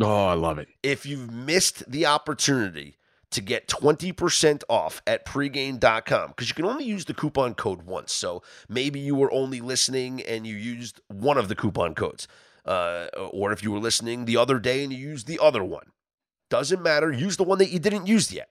[0.00, 0.66] Oh, I love it.
[0.82, 2.96] If you've missed the opportunity
[3.30, 8.12] to get 20% off at pregame.com, because you can only use the coupon code once.
[8.12, 12.26] So maybe you were only listening and you used one of the coupon codes.
[12.64, 15.92] Uh, or if you were listening the other day and you used the other one.
[16.50, 17.12] Doesn't matter.
[17.12, 18.48] Use the one that you didn't use yet.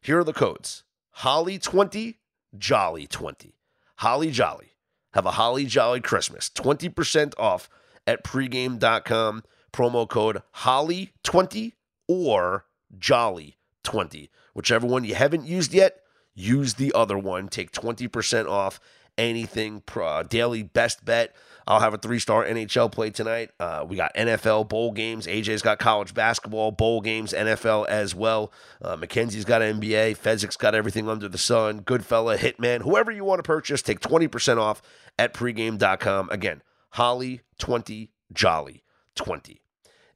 [0.00, 2.18] Here are the codes Holly 20,
[2.56, 3.54] Jolly 20.
[3.96, 4.76] Holly Jolly.
[5.14, 6.48] Have a Holly Jolly Christmas.
[6.50, 7.68] 20% off
[8.06, 9.42] at pregame.com.
[9.72, 11.72] Promo code Holly20
[12.06, 12.66] or
[12.96, 14.28] Jolly20.
[14.54, 16.00] Whichever one you haven't used yet,
[16.34, 17.48] use the other one.
[17.48, 18.80] Take 20% off
[19.16, 19.82] anything.
[19.94, 21.34] Uh, daily best bet.
[21.68, 23.50] I'll have a three star NHL play tonight.
[23.60, 25.26] Uh, we got NFL bowl games.
[25.26, 28.50] AJ's got college basketball, bowl games, NFL as well.
[28.80, 30.16] Uh, Mackenzie's got NBA.
[30.16, 31.82] Fezzik's got everything under the sun.
[31.82, 34.80] Goodfella, Hitman, whoever you want to purchase, take 20% off
[35.18, 36.30] at pregame.com.
[36.30, 36.62] Again,
[36.92, 38.82] Holly 20, Jolly
[39.14, 39.60] 20.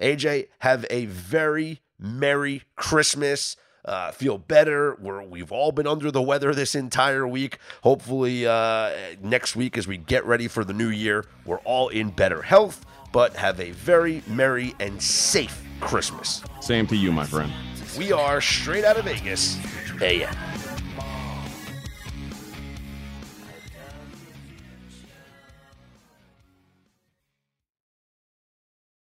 [0.00, 4.97] AJ, have a very Merry Christmas uh, feel better.
[5.01, 7.59] We're, we've all been under the weather this entire week.
[7.83, 12.11] Hopefully, uh, next week, as we get ready for the new year, we're all in
[12.11, 16.43] better health, but have a very merry and safe Christmas.
[16.61, 17.53] Same to you, my friend.
[17.99, 19.59] We are straight out of Vegas.
[20.01, 20.51] AM.